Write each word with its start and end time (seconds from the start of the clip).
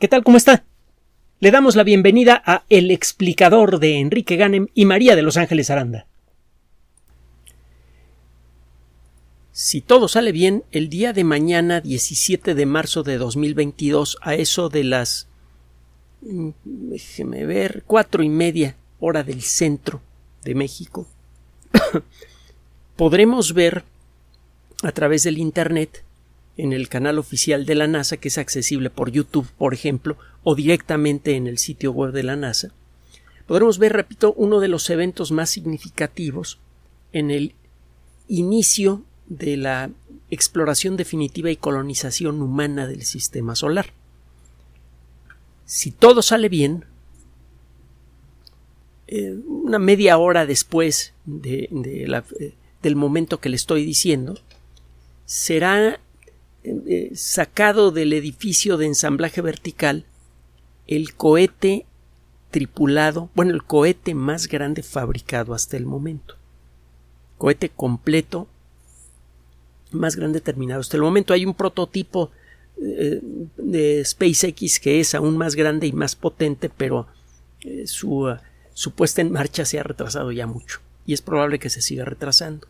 ¿Qué 0.00 0.08
tal? 0.08 0.24
¿Cómo 0.24 0.36
está? 0.36 0.64
Le 1.38 1.52
damos 1.52 1.76
la 1.76 1.84
bienvenida 1.84 2.42
a 2.44 2.64
El 2.68 2.90
explicador 2.90 3.78
de 3.78 4.00
Enrique 4.00 4.34
Ganem 4.34 4.66
y 4.74 4.86
María 4.86 5.14
de 5.14 5.22
Los 5.22 5.36
Ángeles 5.36 5.70
Aranda. 5.70 6.08
Si 9.52 9.80
todo 9.80 10.08
sale 10.08 10.32
bien, 10.32 10.64
el 10.72 10.88
día 10.88 11.12
de 11.12 11.22
mañana, 11.22 11.80
17 11.80 12.56
de 12.56 12.66
marzo 12.66 13.04
de 13.04 13.18
2022, 13.18 14.18
a 14.20 14.34
eso 14.34 14.68
de 14.68 14.82
las. 14.82 15.28
Mm, 16.22 16.50
déjeme 16.64 17.46
ver, 17.46 17.84
cuatro 17.86 18.24
y 18.24 18.28
media 18.28 18.74
hora 18.98 19.22
del 19.22 19.42
centro 19.42 20.00
de 20.42 20.56
México, 20.56 21.06
podremos 22.96 23.54
ver 23.54 23.84
a 24.82 24.90
través 24.90 25.22
del 25.22 25.38
Internet 25.38 26.02
en 26.56 26.72
el 26.72 26.88
canal 26.88 27.18
oficial 27.18 27.66
de 27.66 27.74
la 27.74 27.86
NASA, 27.86 28.16
que 28.16 28.28
es 28.28 28.38
accesible 28.38 28.90
por 28.90 29.10
YouTube, 29.10 29.48
por 29.58 29.74
ejemplo, 29.74 30.16
o 30.42 30.54
directamente 30.54 31.36
en 31.36 31.46
el 31.46 31.58
sitio 31.58 31.92
web 31.92 32.12
de 32.12 32.22
la 32.22 32.36
NASA, 32.36 32.72
podremos 33.46 33.78
ver, 33.78 33.92
repito, 33.92 34.32
uno 34.34 34.60
de 34.60 34.68
los 34.68 34.88
eventos 34.90 35.32
más 35.32 35.50
significativos 35.50 36.58
en 37.12 37.30
el 37.30 37.54
inicio 38.28 39.02
de 39.26 39.56
la 39.56 39.90
exploración 40.30 40.96
definitiva 40.96 41.50
y 41.50 41.56
colonización 41.56 42.40
humana 42.40 42.86
del 42.86 43.02
sistema 43.02 43.54
solar. 43.54 43.92
Si 45.66 45.90
todo 45.90 46.22
sale 46.22 46.48
bien, 46.48 46.84
eh, 49.06 49.38
una 49.46 49.78
media 49.78 50.18
hora 50.18 50.46
después 50.46 51.14
de, 51.24 51.68
eh, 51.70 52.54
del 52.82 52.96
momento 52.96 53.40
que 53.40 53.48
le 53.48 53.56
estoy 53.56 53.84
diciendo, 53.84 54.38
será 55.26 56.00
eh, 56.86 57.10
sacado 57.14 57.90
del 57.90 58.12
edificio 58.12 58.76
de 58.76 58.86
ensamblaje 58.86 59.40
vertical 59.40 60.04
el 60.86 61.14
cohete 61.14 61.86
tripulado, 62.50 63.30
bueno, 63.34 63.52
el 63.52 63.64
cohete 63.64 64.14
más 64.14 64.48
grande 64.48 64.82
fabricado 64.82 65.54
hasta 65.54 65.76
el 65.76 65.86
momento. 65.86 66.36
Cohete 67.38 67.68
completo 67.68 68.46
más 69.90 70.16
grande 70.16 70.40
terminado 70.40 70.80
hasta 70.80 70.96
el 70.96 71.02
momento. 71.02 71.32
Hay 71.32 71.46
un 71.46 71.54
prototipo 71.54 72.30
eh, 72.80 73.20
de 73.56 74.04
SpaceX 74.04 74.78
que 74.80 75.00
es 75.00 75.14
aún 75.14 75.36
más 75.36 75.54
grande 75.54 75.86
y 75.86 75.92
más 75.92 76.16
potente, 76.16 76.68
pero 76.68 77.06
eh, 77.62 77.86
su, 77.86 78.32
su 78.72 78.92
puesta 78.92 79.20
en 79.20 79.32
marcha 79.32 79.64
se 79.64 79.78
ha 79.78 79.82
retrasado 79.82 80.32
ya 80.32 80.46
mucho 80.46 80.80
y 81.06 81.12
es 81.12 81.22
probable 81.22 81.58
que 81.58 81.70
se 81.70 81.82
siga 81.82 82.04
retrasando. 82.04 82.66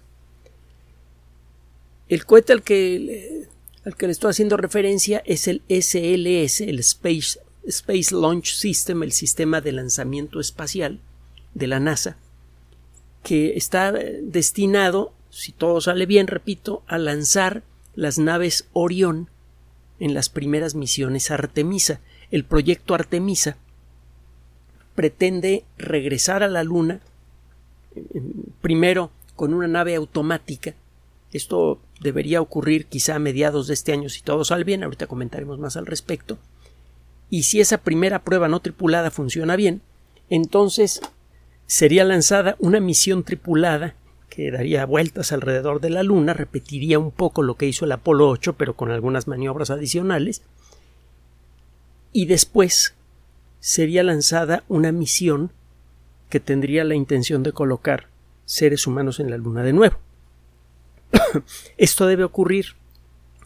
El 2.09 2.27
cohete 2.27 2.53
al 2.53 2.63
que 2.63 3.49
al 3.85 3.97
que 3.97 4.07
le 4.07 4.13
estoy 4.13 4.31
haciendo 4.31 4.57
referencia 4.57 5.23
es 5.27 5.47
el 5.47 5.63
SLS, 5.69 6.63
el 6.63 6.79
Space, 6.79 8.15
Launch 8.15 8.55
System, 8.55 9.03
el 9.03 9.13
sistema 9.13 9.61
de 9.61 9.73
lanzamiento 9.73 10.41
espacial 10.41 11.01
de 11.55 11.67
la 11.67 11.81
NASA, 11.81 12.17
que 13.23 13.57
está 13.57 13.91
eh, 13.91 14.21
destinado, 14.23 15.13
si 15.31 15.53
todo 15.53 15.81
sale 15.81 16.07
bien, 16.07 16.27
repito, 16.27 16.83
a 16.87 16.99
lanzar 16.99 17.63
las 17.95 18.19
naves 18.19 18.69
Orión 18.73 19.29
en 20.01 20.15
las 20.15 20.29
primeras 20.29 20.75
misiones 20.75 21.31
Artemisa. 21.31 22.01
El 22.31 22.45
proyecto 22.45 22.95
Artemisa 22.95 23.57
pretende 24.95 25.65
regresar 25.77 26.43
a 26.43 26.49
la 26.49 26.65
Luna 26.65 27.01
primero 28.61 29.11
con 29.37 29.55
una 29.55 29.69
nave 29.69 29.95
automática. 29.95 30.75
Esto 31.35 31.81
debería 32.01 32.41
ocurrir 32.41 32.87
quizá 32.87 33.17
a 33.17 33.19
mediados 33.19 33.67
de 33.67 33.75
este 33.75 33.93
año 33.93 34.09
si 34.09 34.23
todo 34.23 34.45
sale 34.45 34.63
bien, 34.63 34.85
ahorita 34.85 35.09
comentaremos 35.09 35.59
más 35.59 35.77
al 35.77 35.85
respecto. 35.85 36.39
Y 37.29 37.43
si 37.43 37.61
esa 37.61 37.79
primera 37.79 38.23
prueba 38.23 38.47
no 38.47 38.61
tripulada 38.61 39.11
funciona 39.11 39.57
bien, 39.57 39.83
entonces 40.31 41.01
sería 41.67 42.05
lanzada 42.05 42.55
una 42.61 42.79
misión 42.79 43.25
tripulada 43.25 43.97
que 44.31 44.53
daría 44.53 44.87
vueltas 44.87 45.33
alrededor 45.33 45.81
de 45.81 45.91
la 45.91 46.05
Luna, 46.05 46.35
repetiría 46.35 47.01
un 47.01 47.11
poco 47.11 47.43
lo 47.43 47.57
que 47.57 47.67
hizo 47.67 47.85
el 47.85 47.93
Apolo 47.93 48.29
8, 48.29 48.53
pero 48.53 48.77
con 48.77 48.93
algunas 48.93 49.27
maniobras 49.27 49.71
adicionales, 49.71 50.43
y 52.13 52.27
después 52.27 52.95
sería 53.59 54.05
lanzada 54.05 54.63
una 54.69 54.93
misión 54.93 55.51
que 56.31 56.39
tendría 56.39 56.85
la 56.85 56.95
intención 56.95 57.43
de 57.43 57.51
colocar 57.51 58.07
seres 58.45 58.87
humanos 58.87 59.19
en 59.19 59.31
la 59.31 59.37
Luna 59.37 59.65
de 59.65 59.73
nuevo. 59.73 59.97
Esto 61.77 62.07
debe 62.07 62.25
ocurrir 62.25 62.75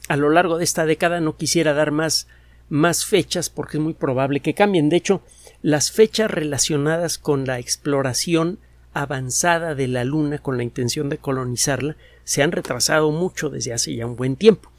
a 0.08 0.16
lo 0.16 0.30
largo 0.30 0.58
de 0.58 0.64
esta 0.64 0.86
década. 0.86 1.20
No 1.20 1.36
quisiera 1.36 1.74
dar 1.74 1.90
más, 1.90 2.28
más 2.68 3.04
fechas 3.04 3.50
porque 3.50 3.76
es 3.78 3.82
muy 3.82 3.94
probable 3.94 4.40
que 4.40 4.54
cambien. 4.54 4.88
De 4.88 4.96
hecho, 4.96 5.22
las 5.62 5.90
fechas 5.90 6.30
relacionadas 6.30 7.18
con 7.18 7.46
la 7.46 7.58
exploración 7.58 8.58
avanzada 8.94 9.74
de 9.74 9.88
la 9.88 10.04
Luna 10.04 10.38
con 10.38 10.56
la 10.56 10.64
intención 10.64 11.08
de 11.08 11.18
colonizarla 11.18 11.96
se 12.24 12.42
han 12.42 12.52
retrasado 12.52 13.10
mucho 13.10 13.48
desde 13.48 13.72
hace 13.72 13.94
ya 13.94 14.06
un 14.06 14.16
buen 14.16 14.36
tiempo. 14.36 14.70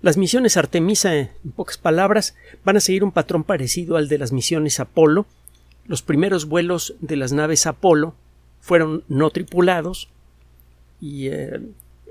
Las 0.00 0.16
misiones 0.16 0.56
Artemisa, 0.56 1.16
en 1.16 1.30
pocas 1.56 1.76
palabras, 1.76 2.36
van 2.64 2.76
a 2.76 2.80
seguir 2.80 3.02
un 3.02 3.10
patrón 3.10 3.42
parecido 3.42 3.96
al 3.96 4.08
de 4.08 4.18
las 4.18 4.32
misiones 4.32 4.78
Apolo. 4.78 5.26
Los 5.86 6.02
primeros 6.02 6.44
vuelos 6.44 6.94
de 7.00 7.16
las 7.16 7.32
naves 7.32 7.66
Apolo 7.66 8.14
fueron 8.60 9.02
no 9.08 9.30
tripulados 9.30 10.08
y 11.00 11.28
eh, 11.28 11.60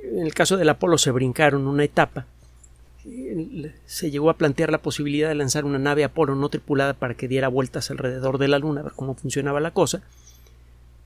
en 0.03 0.19
el 0.19 0.33
caso 0.33 0.57
del 0.57 0.69
Apolo 0.69 0.97
se 0.97 1.11
brincaron 1.11 1.67
una 1.67 1.83
etapa. 1.83 2.25
Se 3.85 4.11
llegó 4.11 4.29
a 4.29 4.37
plantear 4.37 4.71
la 4.71 4.81
posibilidad 4.81 5.29
de 5.29 5.35
lanzar 5.35 5.65
una 5.65 5.79
nave 5.79 6.03
Apolo 6.03 6.35
no 6.35 6.49
tripulada 6.49 6.93
para 6.93 7.15
que 7.15 7.27
diera 7.27 7.47
vueltas 7.47 7.89
alrededor 7.89 8.37
de 8.37 8.49
la 8.49 8.59
Luna, 8.59 8.81
a 8.81 8.83
ver 8.83 8.93
cómo 8.95 9.15
funcionaba 9.15 9.59
la 9.59 9.71
cosa. 9.71 10.01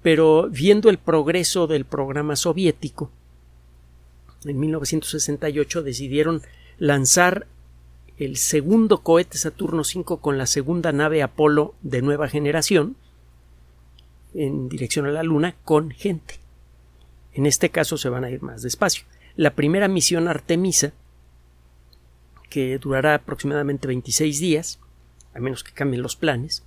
Pero 0.02 0.50
viendo 0.50 0.90
el 0.90 0.98
progreso 0.98 1.68
del 1.68 1.86
programa 1.86 2.36
soviético, 2.36 3.12
en 4.46 4.60
1968 4.60 5.84
decidieron 5.84 6.42
lanzar 6.80 7.46
el 8.18 8.38
segundo 8.38 9.04
cohete 9.04 9.38
Saturno 9.38 9.84
V 9.84 10.18
con 10.20 10.38
la 10.38 10.48
segunda 10.48 10.92
nave 10.92 11.22
Apolo 11.22 11.76
de 11.82 12.02
nueva 12.02 12.28
generación 12.28 12.96
en 14.34 14.70
dirección 14.70 15.06
a 15.06 15.12
la 15.12 15.24
Luna 15.24 15.56
con 15.64 15.92
gente. 15.92 16.40
En 17.34 17.46
este 17.46 17.70
caso 17.70 17.98
se 17.98 18.10
van 18.10 18.24
a 18.24 18.30
ir 18.30 18.42
más 18.42 18.62
despacio. 18.62 19.06
La 19.36 19.54
primera 19.54 19.88
misión 19.88 20.28
Artemisa, 20.28 20.92
que 22.50 22.78
durará 22.78 23.16
aproximadamente 23.16 23.88
26 23.88 24.40
días, 24.40 24.80
a 25.34 25.40
menos 25.40 25.64
que 25.64 25.72
cambien 25.72 26.02
los 26.02 26.16
planes, 26.16 26.64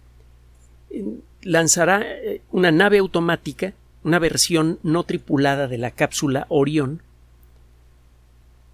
lanzará 1.42 2.02
eh, 2.02 2.40
una 2.50 2.70
nave 2.70 2.98
automática, 2.98 3.74
una 4.02 4.18
versión 4.18 4.78
no 4.82 5.04
tripulada 5.04 5.68
de 5.68 5.78
la 5.78 5.90
cápsula 5.90 6.46
Orión, 6.48 7.02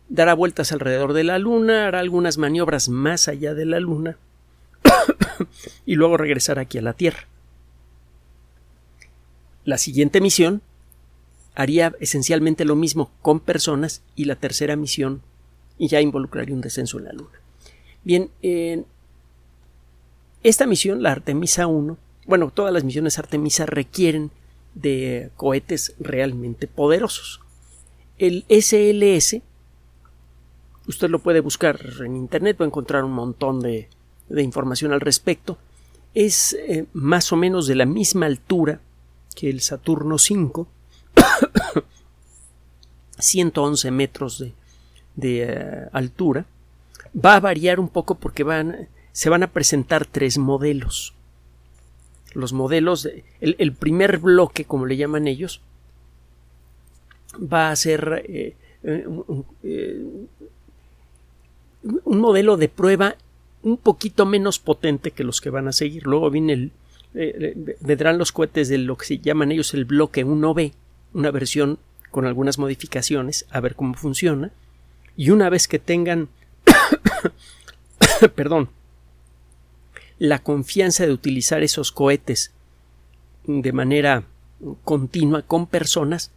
dará 0.09 0.35
vueltas 0.35 0.73
alrededor 0.73 1.13
de 1.13 1.25
la 1.25 1.39
Luna, 1.39 1.87
hará 1.87 2.01
algunas 2.01 2.39
maniobras 2.39 2.89
más 2.89 3.29
allá 3.29 3.55
de 3.55 3.65
la 3.65 3.81
Luna 3.81 4.17
y 5.87 5.95
luego 5.95 6.17
regresará 6.17 6.63
aquí 6.63 6.79
a 6.79 6.83
la 6.83 6.93
Tierra. 6.93 7.27
La 9.65 9.79
siguiente 9.79 10.21
misión 10.21 10.63
haría 11.61 11.93
esencialmente 12.01 12.65
lo 12.65 12.77
mismo 12.77 13.11
con 13.23 13.41
personas 13.41 14.03
y 14.17 14.25
la 14.25 14.37
tercera 14.37 14.77
misión 14.77 15.23
ya 15.79 16.01
involucraría 16.01 16.55
un 16.55 16.61
descenso 16.61 16.99
en 16.99 17.05
la 17.05 17.13
Luna. 17.13 17.41
Bien, 18.05 18.31
esta 20.43 20.67
misión, 20.67 21.03
la 21.03 21.13
Artemisa 21.13 21.67
1, 21.67 21.99
bueno, 22.27 22.51
todas 22.51 22.73
las 22.73 22.85
misiones 22.85 23.19
Artemisa 23.19 23.67
requieren 23.67 24.31
de 24.75 25.31
cohetes 25.37 25.95
realmente 25.99 26.67
poderosos. 26.67 27.41
El 28.19 28.45
SLS, 28.49 29.43
usted 30.87 31.11
lo 31.11 31.19
puede 31.19 31.41
buscar 31.41 31.81
en 32.05 32.17
Internet, 32.17 32.57
va 32.61 32.65
a 32.65 32.69
encontrar 32.69 33.05
un 33.05 33.13
montón 33.13 33.61
de, 33.61 33.89
información 34.31 34.93
al 34.93 35.01
respecto, 35.01 35.59
es 36.15 36.53
eh, 36.53 36.87
más 36.93 37.33
o 37.33 37.37
menos 37.37 37.67
de 37.67 37.75
la 37.75 37.87
misma 37.87 38.27
altura 38.27 38.81
que 39.35 39.51
el 39.51 39.61
Saturno 39.61 40.19
5, 40.19 40.69
111 43.19 43.91
metros 43.91 44.39
de, 44.39 45.43
eh, 45.43 45.89
altura. 45.93 46.47
Va 47.13 47.37
a 47.37 47.41
variar 47.41 47.81
un 47.81 47.89
poco 47.89 48.15
porque 48.15 48.45
se 49.13 49.31
van 49.31 49.43
a 49.43 49.51
presentar 49.51 50.07
tres 50.07 50.39
modelos. 50.39 51.15
Los 52.35 52.53
modelos, 52.53 53.09
el, 53.41 53.73
primer 53.73 54.19
bloque, 54.19 54.65
como 54.65 54.87
le 54.87 54.97
llaman 54.97 55.27
ellos, 55.27 55.61
va 57.35 57.71
a 57.71 57.77
ser 57.77 58.25
eh, 58.29 58.55
eh, 58.85 59.07
un, 62.05 62.21
modelo 62.21 62.57
de 62.57 62.69
prueba 62.69 63.17
un 63.63 63.77
poquito 63.77 64.27
menos 64.27 64.59
potente 64.59 65.11
que 65.11 65.25
los 65.25 65.41
que 65.41 65.51
van 65.51 65.67
a 65.67 65.73
seguir. 65.73 66.07
Luego 66.07 66.31
viene 66.31 66.53
el, 66.53 66.73
vendrán 67.81 68.19
los 68.19 68.31
cohetes 68.31 68.69
de 68.69 68.79
lo 68.79 68.97
que 68.97 69.07
se 69.07 69.19
llaman 69.19 69.51
ellos 69.51 69.75
el 69.75 69.85
bloque 69.85 70.25
1B, 70.25 70.73
una 71.15 71.31
versión 71.31 71.79
con 72.11 72.27
algunas 72.27 72.59
modificaciones, 72.59 73.47
a 73.51 73.61
ver 73.61 73.75
cómo 73.75 73.95
funciona, 73.95 74.51
y 75.17 75.31
una 75.31 75.49
vez 75.49 75.69
que 75.69 75.79
tengan, 75.79 76.29
perdón, 78.35 78.71
la 80.19 80.41
confianza 80.41 81.07
de 81.07 81.13
utilizar 81.13 81.63
esos 81.63 81.93
cohetes 81.93 82.53
de 83.47 83.73
manera 83.73 84.25
continua 84.85 85.43
con 85.43 85.67
personas, 85.67 86.31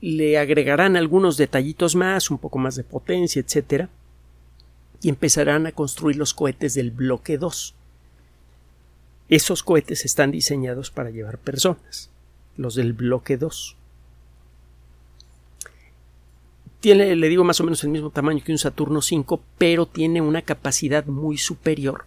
le 0.00 0.38
agregarán 0.38 0.96
algunos 0.96 1.36
detallitos 1.36 1.94
más, 1.94 2.30
un 2.30 2.38
poco 2.38 2.58
más 2.58 2.76
de 2.76 2.84
potencia, 2.84 3.40
etcétera, 3.40 3.88
y 5.02 5.08
empezarán 5.08 5.66
a 5.66 5.72
construir 5.72 6.16
los 6.16 6.34
cohetes 6.34 6.74
del 6.74 6.90
bloque 6.90 7.38
2. 7.38 7.74
Esos 9.28 9.62
cohetes 9.62 10.04
están 10.04 10.30
diseñados 10.30 10.90
para 10.90 11.10
llevar 11.10 11.38
personas, 11.38 12.10
los 12.56 12.74
del 12.74 12.92
bloque 12.92 13.36
2. 13.36 13.76
Tiene, 16.80 17.14
le 17.14 17.28
digo, 17.28 17.44
más 17.44 17.60
o 17.60 17.64
menos 17.64 17.84
el 17.84 17.90
mismo 17.90 18.10
tamaño 18.10 18.42
que 18.44 18.52
un 18.52 18.58
Saturno 18.58 18.98
V, 18.98 19.38
pero 19.56 19.86
tiene 19.86 20.20
una 20.20 20.42
capacidad 20.42 21.06
muy 21.06 21.38
superior 21.38 22.06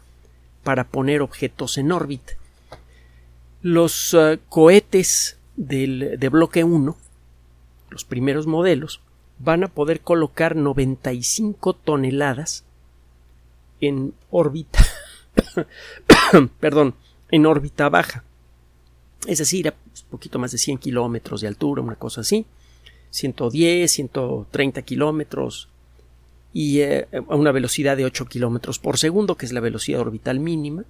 para 0.63 0.83
poner 0.83 1.21
objetos 1.21 1.77
en 1.77 1.91
órbita. 1.91 2.33
Los 3.61 4.13
eh, 4.13 4.39
cohetes 4.49 5.37
del, 5.55 6.17
de 6.19 6.29
bloque 6.29 6.63
1, 6.63 6.97
los 7.89 8.03
primeros 8.03 8.47
modelos, 8.47 9.01
van 9.39 9.63
a 9.63 9.67
poder 9.67 10.01
colocar 10.01 10.55
95 10.55 11.73
toneladas 11.73 12.65
en 13.81 14.13
órbita, 14.29 14.85
perdón, 16.59 16.95
en 17.29 17.45
órbita 17.45 17.89
baja. 17.89 18.23
Es 19.27 19.39
decir, 19.39 19.73
un 20.03 20.09
poquito 20.09 20.39
más 20.39 20.51
de 20.51 20.57
100 20.57 20.77
kilómetros 20.77 21.41
de 21.41 21.47
altura, 21.47 21.81
una 21.81 21.95
cosa 21.95 22.21
así. 22.21 22.45
110, 23.11 23.91
130 23.91 24.81
kilómetros 24.81 25.69
y 26.53 26.81
eh, 26.81 27.07
a 27.11 27.35
una 27.35 27.51
velocidad 27.51 27.97
de 27.97 28.05
8 28.05 28.25
kilómetros 28.25 28.79
por 28.79 28.97
segundo, 28.97 29.35
que 29.35 29.45
es 29.45 29.53
la 29.53 29.59
velocidad 29.59 30.01
orbital 30.01 30.39
mínima. 30.39 30.83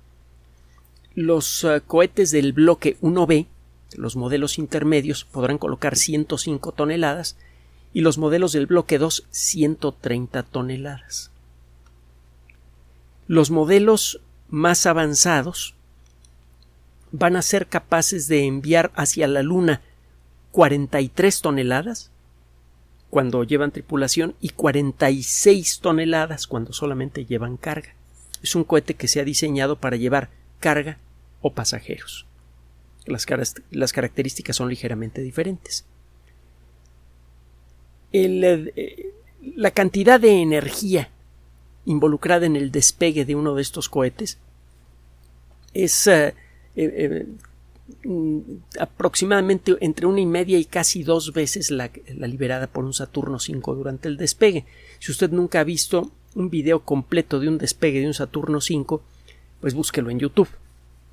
Los 1.14 1.64
eh, 1.64 1.82
cohetes 1.86 2.32
del 2.32 2.54
bloque 2.54 2.98
1B, 3.02 3.48
los 3.96 4.16
modelos 4.16 4.58
intermedios, 4.58 5.24
podrán 5.26 5.58
colocar 5.58 5.96
105 5.96 6.72
toneladas 6.72 7.38
y 7.94 8.02
los 8.02 8.18
modelos 8.18 8.52
del 8.52 8.66
bloque 8.66 8.98
2 8.98 9.26
130 9.30 10.44
toneladas. 10.44 11.32
Los 13.28 13.52
modelos 13.52 14.20
más 14.50 14.86
avanzados 14.86 15.75
van 17.18 17.36
a 17.36 17.42
ser 17.42 17.68
capaces 17.68 18.28
de 18.28 18.46
enviar 18.46 18.92
hacia 18.96 19.28
la 19.28 19.42
Luna 19.42 19.82
43 20.52 21.42
toneladas 21.42 22.12
cuando 23.10 23.44
llevan 23.44 23.72
tripulación 23.72 24.36
y 24.42 24.50
46 24.50 25.80
toneladas 25.80 26.48
cuando 26.48 26.74
solamente 26.74 27.26
llevan 27.26 27.56
carga. 27.56 27.96
Es 28.44 28.56
un 28.56 28.66
cohete 28.66 28.96
que 28.96 29.08
se 29.08 29.22
ha 29.22 29.24
diseñado 29.24 29.78
para 29.78 29.96
llevar 29.96 30.30
carga 30.60 30.98
o 31.42 31.54
pasajeros. 31.54 32.26
Las, 33.06 33.26
las 33.72 33.94
características 33.94 34.58
son 34.58 34.68
ligeramente 34.68 35.22
diferentes. 35.22 35.86
Eh, 38.12 39.14
la 39.56 39.72
cantidad 39.72 40.20
de 40.20 40.42
energía 40.42 41.10
involucrada 41.86 42.46
en 42.46 42.56
el 42.56 42.72
despegue 42.72 43.24
de 43.24 43.36
uno 43.36 43.56
de 43.56 43.62
estos 43.62 43.88
cohetes 43.88 44.40
es 45.74 46.08
eh, 46.08 46.34
eh, 46.76 47.28
mm, 48.04 48.40
aproximadamente 48.80 49.76
entre 49.82 50.06
una 50.06 50.20
y 50.20 50.26
media 50.26 50.58
y 50.58 50.66
casi 50.66 51.04
dos 51.04 51.34
veces 51.34 51.72
la, 51.72 51.92
liberada 52.28 52.68
por 52.68 52.86
un 52.86 52.94
Saturno 52.94 53.38
V 53.38 53.60
durante 53.76 54.08
el 54.08 54.18
despegue. 54.18 54.66
Si 55.00 55.12
usted 55.12 55.32
nunca 55.32 55.62
ha 55.62 55.64
visto 55.64 56.12
un 56.36 56.50
video 56.50 56.82
completo 56.82 57.40
de 57.40 57.48
un 57.48 57.58
despegue 57.58 58.02
de 58.02 58.08
un 58.08 58.14
Saturno 58.14 58.58
V, 58.58 59.00
pues 59.62 59.74
búsquelo 59.74 60.10
en 60.10 60.20
YouTube 60.20 60.50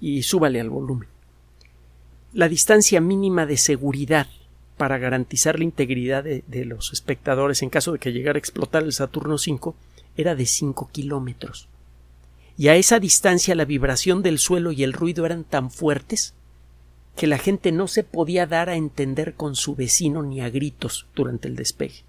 y 0.01 0.23
súbale 0.23 0.61
al 0.61 0.71
volumen. 0.71 1.09
La 2.33 2.49
distancia 2.49 3.01
mínima 3.01 3.47
de 3.47 3.57
seguridad 3.57 4.27
para 4.77 4.99
garantizar 4.99 5.59
la 5.59 5.65
integridad 5.65 6.25
de, 6.25 6.43
de 6.47 6.65
los 6.65 6.93
espectadores 6.93 7.63
en 7.63 7.71
caso 7.71 7.93
de 7.93 7.99
que 7.99 8.13
llegara 8.13 8.37
a 8.37 8.41
explotar 8.41 8.83
el 8.83 8.93
Saturno 8.93 9.35
V 9.35 9.75
era 10.17 10.35
de 10.35 10.47
5 10.47 10.89
kilómetros. 10.91 11.69
Y 12.57 12.69
a 12.69 12.77
esa 12.77 13.01
distancia 13.01 13.55
la 13.55 13.65
vibración 13.65 14.23
del 14.23 14.39
suelo 14.39 14.73
y 14.73 14.83
el 14.83 14.93
ruido 14.93 15.25
eran 15.27 15.45
tan 15.45 15.71
fuertes 15.71 16.35
que 17.17 17.27
la 17.27 17.39
gente 17.39 17.73
no 17.73 17.89
se 17.89 18.05
podía 18.05 18.47
dar 18.47 18.69
a 18.69 18.77
entender 18.77 19.35
con 19.35 19.55
su 19.55 19.75
vecino 19.75 20.23
ni 20.23 20.41
a 20.41 20.51
gritos 20.51 21.07
durante 21.15 21.49
el 21.49 21.57
despegue. 21.57 22.05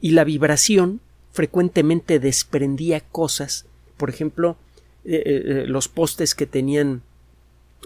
Y 0.00 0.10
la 0.10 0.24
vibración 0.24 1.00
frecuentemente 1.32 2.18
desprendía 2.18 3.00
cosas, 3.00 3.66
por 3.96 4.10
ejemplo, 4.10 4.56
eh, 5.04 5.22
eh, 5.24 5.42
eh, 5.46 5.64
los 5.66 5.88
postes 5.88 6.34
que 6.34 6.46
tenían 6.46 7.02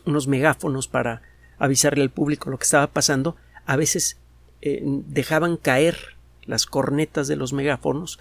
unos 0.07 0.27
megáfonos 0.27 0.89
para 0.89 1.23
avisarle 1.59 2.03
al 2.03 2.11
público 2.11 2.51
lo 2.51 2.59
que 2.59 2.65
estaba 2.65 2.87
pasando, 2.87 3.37
a 3.67 3.77
veces 3.77 4.17
dejaban 4.63 5.57
caer 5.57 5.97
las 6.45 6.67
cornetas 6.67 7.29
de 7.29 7.37
los 7.37 7.55
megáfonos 7.55 8.19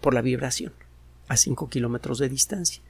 por 0.00 0.12
la 0.12 0.20
vibración 0.20 0.72
a 1.28 1.38
5 1.38 1.70
kilómetros 1.70 2.18
de 2.18 2.28
distancia. 2.28 2.82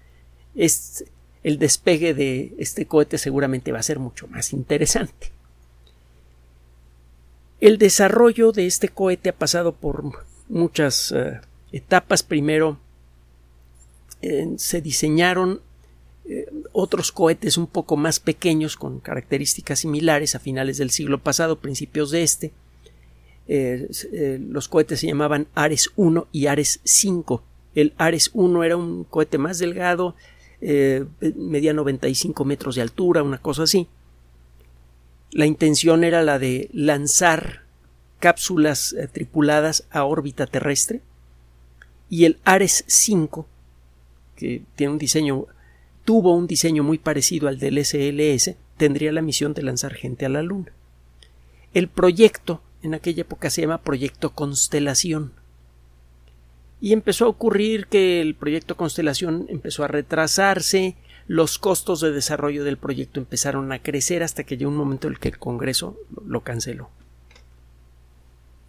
Es, 0.55 1.05
el 1.43 1.59
despegue 1.59 2.15
de 2.15 2.55
este 2.59 2.87
cohete 2.87 3.19
seguramente 3.19 3.73
va 3.73 3.79
a 3.79 3.85
ser 3.85 3.99
mucho 3.99 4.27
más 4.29 4.53
interesante. 4.53 5.33
El 7.61 7.79
desarrollo 7.79 8.53
de 8.53 8.67
este 8.67 8.89
cohete 8.89 9.31
ha 9.31 9.35
pasado 9.35 9.73
por 9.73 10.05
muchas 10.49 11.13
eh, 11.13 11.41
etapas. 11.73 12.23
Primero 12.23 12.79
eh, 14.23 14.55
se 14.57 14.81
diseñaron 14.81 15.61
otros 16.71 17.11
cohetes 17.11 17.59
un 17.59 17.67
poco 17.67 17.97
más 17.97 18.21
pequeños 18.21 18.77
con 18.77 19.01
características 19.01 19.81
similares 19.81 20.37
a 20.37 20.39
finales 20.39 20.79
del 20.79 20.91
siglo 20.91 21.19
pasado, 21.19 21.59
principios 21.59 22.13
de 22.13 22.23
este. 22.23 22.53
Eh, 23.53 23.89
eh, 24.13 24.39
los 24.41 24.69
cohetes 24.69 25.01
se 25.01 25.09
llamaban 25.09 25.49
Ares 25.57 25.91
1 25.97 26.29
y 26.31 26.47
Ares 26.47 26.79
5. 26.85 27.43
El 27.75 27.95
Ares 27.97 28.31
1 28.33 28.63
era 28.63 28.77
un 28.77 29.03
cohete 29.03 29.39
más 29.39 29.59
delgado, 29.59 30.15
eh, 30.61 31.05
medía 31.37 31.73
95 31.73 32.45
metros 32.45 32.75
de 32.75 32.83
altura, 32.83 33.23
una 33.23 33.39
cosa 33.39 33.65
así. 33.65 33.89
La 35.33 35.47
intención 35.47 36.05
era 36.05 36.23
la 36.23 36.39
de 36.39 36.69
lanzar 36.73 37.63
cápsulas 38.19 38.95
tripuladas 39.13 39.87
a 39.91 40.05
órbita 40.05 40.47
terrestre. 40.47 41.01
Y 42.09 42.25
el 42.25 42.39
Ares 42.45 42.85
5, 42.89 43.47
que 44.37 44.63
tiene 44.75 44.93
un 44.93 44.99
diseño, 44.99 45.47
tuvo 46.05 46.35
un 46.35 46.49
diseño 46.49 46.83
muy 46.83 46.99
parecido 46.99 47.47
al 47.49 47.59
del 47.59 47.85
SLS, 47.85 48.57
tendría 48.77 49.13
la 49.13 49.23
misión 49.23 49.55
de 49.55 49.63
lanzar 49.63 49.95
gente 49.95 50.27
a 50.27 50.29
la 50.29 50.43
Luna. 50.43 50.73
El 51.73 51.89
proyecto 51.89 52.63
en 52.83 52.95
aquella 52.95 53.23
época 53.23 53.51
se 53.51 53.61
llama 53.61 53.83
Proyecto 53.83 54.31
Constelación. 54.31 55.33
Y 56.81 56.93
empezó 56.93 57.27
a 57.27 57.29
ocurrir 57.29 57.87
que 57.87 58.21
el 58.21 58.35
proyecto 58.35 58.77
Constelación 58.77 59.47
empezó 59.49 59.85
a 59.85 59.89
retrasarse, 59.89 60.97
los 61.27 61.59
costos 61.59 62.01
de 62.01 62.11
desarrollo 62.11 62.65
del 62.65 62.79
proyecto 62.79 63.21
empezaron 63.21 63.71
a 63.71 63.81
crecer 63.81 64.23
hasta 64.23 64.45
que 64.45 64.57
llegó 64.57 64.71
un 64.71 64.77
momento 64.77 65.07
en 65.07 65.15
el 65.15 65.21
que 65.21 65.29
el 65.29 65.39
Congreso 65.39 65.97
lo 66.27 66.41
canceló. 66.41 66.91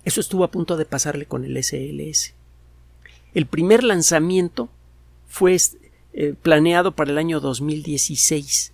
Eso 0.03 0.19
estuvo 0.19 0.43
a 0.43 0.51
punto 0.51 0.77
de 0.77 0.85
pasarle 0.85 1.25
con 1.25 1.45
el 1.45 1.61
SLS. 1.63 2.33
El 3.33 3.45
primer 3.45 3.83
lanzamiento 3.83 4.69
fue 5.27 5.57
eh, 6.13 6.35
planeado 6.41 6.95
para 6.95 7.11
el 7.11 7.17
año 7.17 7.39
2016 7.39 8.73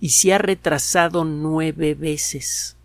y 0.00 0.08
se 0.10 0.32
ha 0.32 0.38
retrasado 0.38 1.24
nueve 1.24 1.94
veces. 1.94 2.76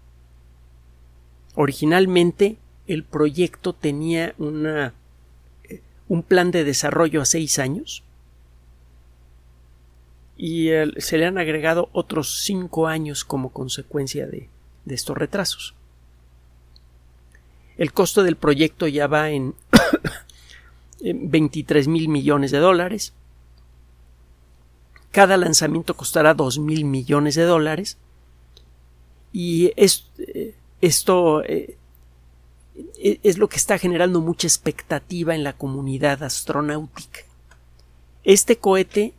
Originalmente 1.56 2.58
el 2.88 3.04
proyecto 3.04 3.74
tenía 3.74 4.36
una, 4.38 4.94
un 6.08 6.24
plan 6.24 6.52
de 6.52 6.64
desarrollo 6.64 7.22
a 7.22 7.26
seis 7.26 7.60
años 7.60 8.04
y 10.38 10.70
se 10.98 11.18
le 11.18 11.26
han 11.26 11.38
agregado 11.38 11.90
otros 11.94 12.44
cinco 12.44 12.88
años 12.88 13.24
como 13.24 13.50
consecuencia 13.50 14.28
de, 14.28 14.50
de 14.86 14.96
estos 14.96 15.18
retrasos. 15.18 15.76
El 17.78 17.92
costo 17.92 18.24
del 18.24 18.36
proyecto 18.36 18.88
ya 18.88 19.08
va 19.08 19.30
en 19.30 19.56
23 21.02 21.88
mil 21.88 22.08
millones 22.08 22.52
de 22.52 22.60
dólares. 22.60 23.14
Cada 25.12 25.38
lanzamiento 25.38 25.96
costará 25.96 26.34
2 26.34 26.60
mil 26.60 26.86
millones 26.86 27.36
de 27.36 27.44
dólares. 27.44 27.98
Y 29.32 29.72
eh, 29.76 30.56
esto 30.82 31.44
eh, 31.44 31.78
es 32.98 33.38
lo 33.38 33.50
que 33.50 33.58
está 33.58 33.78
generando 33.78 34.22
mucha 34.22 34.48
expectativa 34.48 35.36
en 35.36 35.44
la 35.44 35.54
comunidad 35.54 36.24
astronáutica. 36.24 37.22
Este 38.24 38.58
cohete 38.58 39.14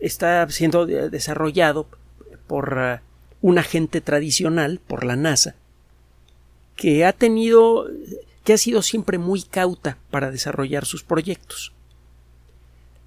está 0.00 0.48
siendo 0.50 0.84
desarrollado 0.86 1.86
por 2.46 2.74
uh, 2.74 2.98
un 3.40 3.58
agente 3.58 4.00
tradicional, 4.00 4.80
por 4.86 5.04
la 5.04 5.16
NASA, 5.16 5.54
que 6.76 7.04
ha 7.04 7.12
tenido, 7.12 7.86
que 8.44 8.52
ha 8.52 8.58
sido 8.58 8.82
siempre 8.82 9.18
muy 9.18 9.42
cauta 9.42 9.98
para 10.10 10.30
desarrollar 10.30 10.84
sus 10.84 11.04
proyectos. 11.04 11.72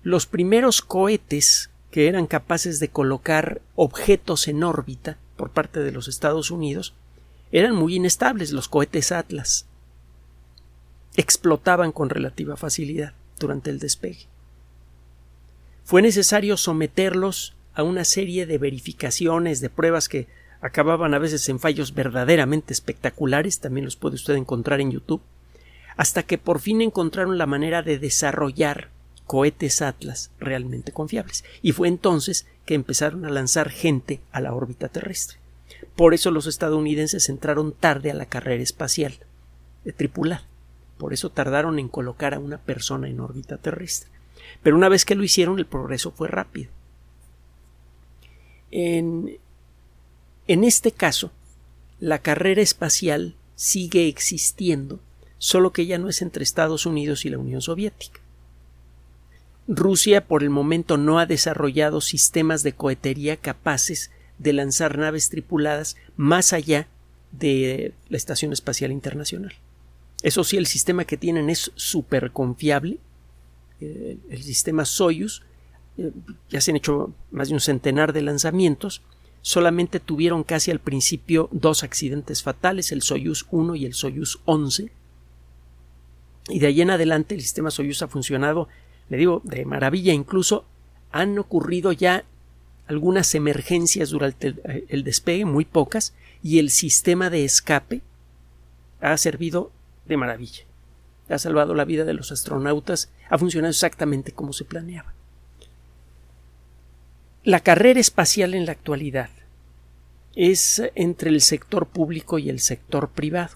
Los 0.03 0.25
primeros 0.25 0.81
cohetes 0.81 1.69
que 1.91 2.07
eran 2.07 2.27
capaces 2.27 2.79
de 2.79 2.89
colocar 2.89 3.61
objetos 3.75 4.47
en 4.47 4.63
órbita 4.63 5.17
por 5.35 5.49
parte 5.51 5.81
de 5.81 5.91
los 5.91 6.07
Estados 6.07 6.51
Unidos 6.51 6.93
eran 7.51 7.75
muy 7.75 7.95
inestables 7.95 8.51
los 8.51 8.67
cohetes 8.67 9.11
Atlas. 9.11 9.65
Explotaban 11.17 11.91
con 11.91 12.09
relativa 12.09 12.57
facilidad 12.57 13.13
durante 13.39 13.69
el 13.69 13.79
despegue. 13.79 14.27
Fue 15.83 16.01
necesario 16.01 16.57
someterlos 16.57 17.53
a 17.73 17.83
una 17.83 18.05
serie 18.05 18.45
de 18.45 18.57
verificaciones, 18.57 19.61
de 19.61 19.69
pruebas 19.69 20.09
que 20.09 20.27
acababan 20.61 21.13
a 21.13 21.19
veces 21.19 21.47
en 21.49 21.59
fallos 21.59 21.93
verdaderamente 21.93 22.73
espectaculares, 22.73 23.59
también 23.59 23.85
los 23.85 23.95
puede 23.95 24.15
usted 24.15 24.35
encontrar 24.35 24.81
en 24.81 24.91
YouTube, 24.91 25.21
hasta 25.95 26.23
que 26.23 26.37
por 26.37 26.59
fin 26.59 26.81
encontraron 26.81 27.37
la 27.37 27.45
manera 27.45 27.83
de 27.83 27.99
desarrollar 27.99 28.89
cohetes 29.25 29.81
Atlas 29.81 30.31
realmente 30.39 30.91
confiables. 30.91 31.43
Y 31.61 31.71
fue 31.71 31.87
entonces 31.87 32.47
que 32.65 32.73
empezaron 32.73 33.25
a 33.25 33.29
lanzar 33.29 33.69
gente 33.69 34.21
a 34.31 34.41
la 34.41 34.53
órbita 34.53 34.89
terrestre. 34.89 35.37
Por 35.95 36.13
eso 36.13 36.31
los 36.31 36.47
estadounidenses 36.47 37.29
entraron 37.29 37.71
tarde 37.71 38.11
a 38.11 38.15
la 38.15 38.25
carrera 38.25 38.63
espacial 38.63 39.19
de 39.83 39.93
tripular. 39.93 40.41
Por 40.97 41.13
eso 41.13 41.29
tardaron 41.29 41.79
en 41.79 41.89
colocar 41.89 42.33
a 42.33 42.39
una 42.39 42.57
persona 42.57 43.09
en 43.09 43.19
órbita 43.19 43.57
terrestre. 43.57 44.09
Pero 44.63 44.75
una 44.75 44.89
vez 44.89 45.05
que 45.05 45.15
lo 45.15 45.23
hicieron, 45.23 45.59
el 45.59 45.65
progreso 45.65 46.11
fue 46.11 46.27
rápido. 46.27 46.71
En, 48.71 49.37
en 50.47 50.63
este 50.63 50.91
caso, 50.91 51.31
la 51.99 52.19
carrera 52.19 52.61
espacial 52.61 53.35
sigue 53.55 54.07
existiendo, 54.07 54.99
solo 55.37 55.71
que 55.71 55.85
ya 55.85 55.97
no 55.97 56.09
es 56.09 56.21
entre 56.21 56.43
Estados 56.43 56.85
Unidos 56.85 57.25
y 57.25 57.29
la 57.29 57.37
Unión 57.37 57.61
Soviética. 57.61 58.19
Rusia 59.67 60.25
por 60.25 60.43
el 60.43 60.49
momento 60.49 60.97
no 60.97 61.19
ha 61.19 61.25
desarrollado 61.25 61.99
sistemas 61.99 62.61
de 62.61 62.73
cohetería 62.73 63.37
capaces 63.37 64.11
de 64.37 64.53
lanzar 64.53 64.97
naves 64.97 65.29
tripuladas 65.29 65.95
más 66.17 66.53
allá 66.53 66.87
de 67.31 67.93
la 68.09 68.17
Estación 68.17 68.53
Espacial 68.53 68.91
Internacional. 68.91 69.53
Eso 70.25 70.43
sí, 70.43 70.57
el 70.57 70.65
sistema 70.65 71.05
que 71.05 71.17
tienen 71.17 71.51
es 71.51 71.71
súper 71.75 72.31
confiable. 72.31 72.97
Eh, 73.79 74.17
el 74.27 74.41
sistema 74.41 74.83
Soyuz 74.83 75.43
eh, 75.99 76.11
ya 76.49 76.61
se 76.61 76.71
han 76.71 76.77
hecho 76.77 77.13
más 77.29 77.49
de 77.49 77.53
un 77.53 77.59
centenar 77.59 78.11
de 78.11 78.23
lanzamientos. 78.23 79.03
Solamente 79.43 79.99
tuvieron 79.99 80.43
casi 80.43 80.71
al 80.71 80.79
principio 80.79 81.47
dos 81.51 81.83
accidentes 81.83 82.41
fatales, 82.41 82.91
el 82.91 83.03
Soyuz 83.03 83.45
1 83.51 83.75
y 83.75 83.85
el 83.85 83.93
Soyuz 83.93 84.39
11. 84.45 84.91
Y 86.49 86.57
de 86.57 86.65
ahí 86.65 86.81
en 86.81 86.89
adelante 86.89 87.35
el 87.35 87.41
sistema 87.41 87.69
Soyuz 87.69 88.01
ha 88.01 88.07
funcionado, 88.07 88.67
le 89.09 89.17
digo, 89.17 89.43
de 89.43 89.63
maravilla. 89.63 90.11
Incluso 90.11 90.65
han 91.11 91.37
ocurrido 91.37 91.91
ya 91.91 92.25
algunas 92.87 93.35
emergencias 93.35 94.09
durante 94.09 94.55
el, 94.87 95.03
despegue, 95.03 95.45
muy 95.45 95.65
pocas, 95.65 96.15
y 96.41 96.57
el 96.57 96.71
sistema 96.71 97.29
de 97.29 97.45
escape 97.45 98.01
ha 99.01 99.15
servido 99.17 99.71
de 100.07 100.17
maravilla. 100.17 100.63
Ha 101.29 101.37
salvado 101.39 101.73
la 101.73 101.85
vida 101.85 102.03
de 102.03 102.13
los 102.13 102.31
astronautas, 102.31 103.09
ha 103.29 103.37
funcionado 103.37 103.71
exactamente 103.71 104.31
como 104.31 104.53
se 104.53 104.65
planeaba. 104.65 105.13
La 107.43 107.59
carrera 107.59 107.99
espacial 107.99 108.53
en 108.53 108.65
la 108.65 108.71
actualidad 108.71 109.29
es 110.35 110.81
entre 110.95 111.29
el 111.29 111.41
sector 111.41 111.87
público 111.87 112.39
y 112.39 112.49
el 112.49 112.59
sector 112.59 113.09
privado. 113.09 113.55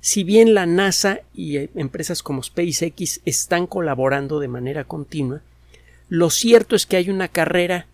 Si 0.00 0.22
bien 0.22 0.52
la 0.52 0.66
NASA 0.66 1.20
y 1.32 1.56
empresas 1.78 2.22
como 2.22 2.42
SpaceX 2.42 3.20
están 3.24 3.66
colaborando 3.66 4.38
de 4.38 4.48
manera 4.48 4.84
continua, 4.84 5.40
lo 6.08 6.28
cierto 6.28 6.76
es 6.76 6.86
que 6.86 6.96
hay 6.96 7.08
una 7.08 7.28
carrera 7.28 7.86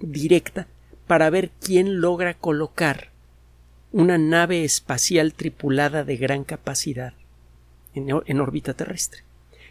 directa 0.00 0.66
para 1.06 1.30
ver 1.30 1.50
quién 1.60 2.00
logra 2.00 2.34
colocar 2.34 3.10
una 3.92 4.18
nave 4.18 4.64
espacial 4.64 5.32
tripulada 5.34 6.04
de 6.04 6.16
gran 6.16 6.44
capacidad 6.44 7.14
en, 7.94 8.40
órbita 8.40 8.74
terrestre, 8.74 9.22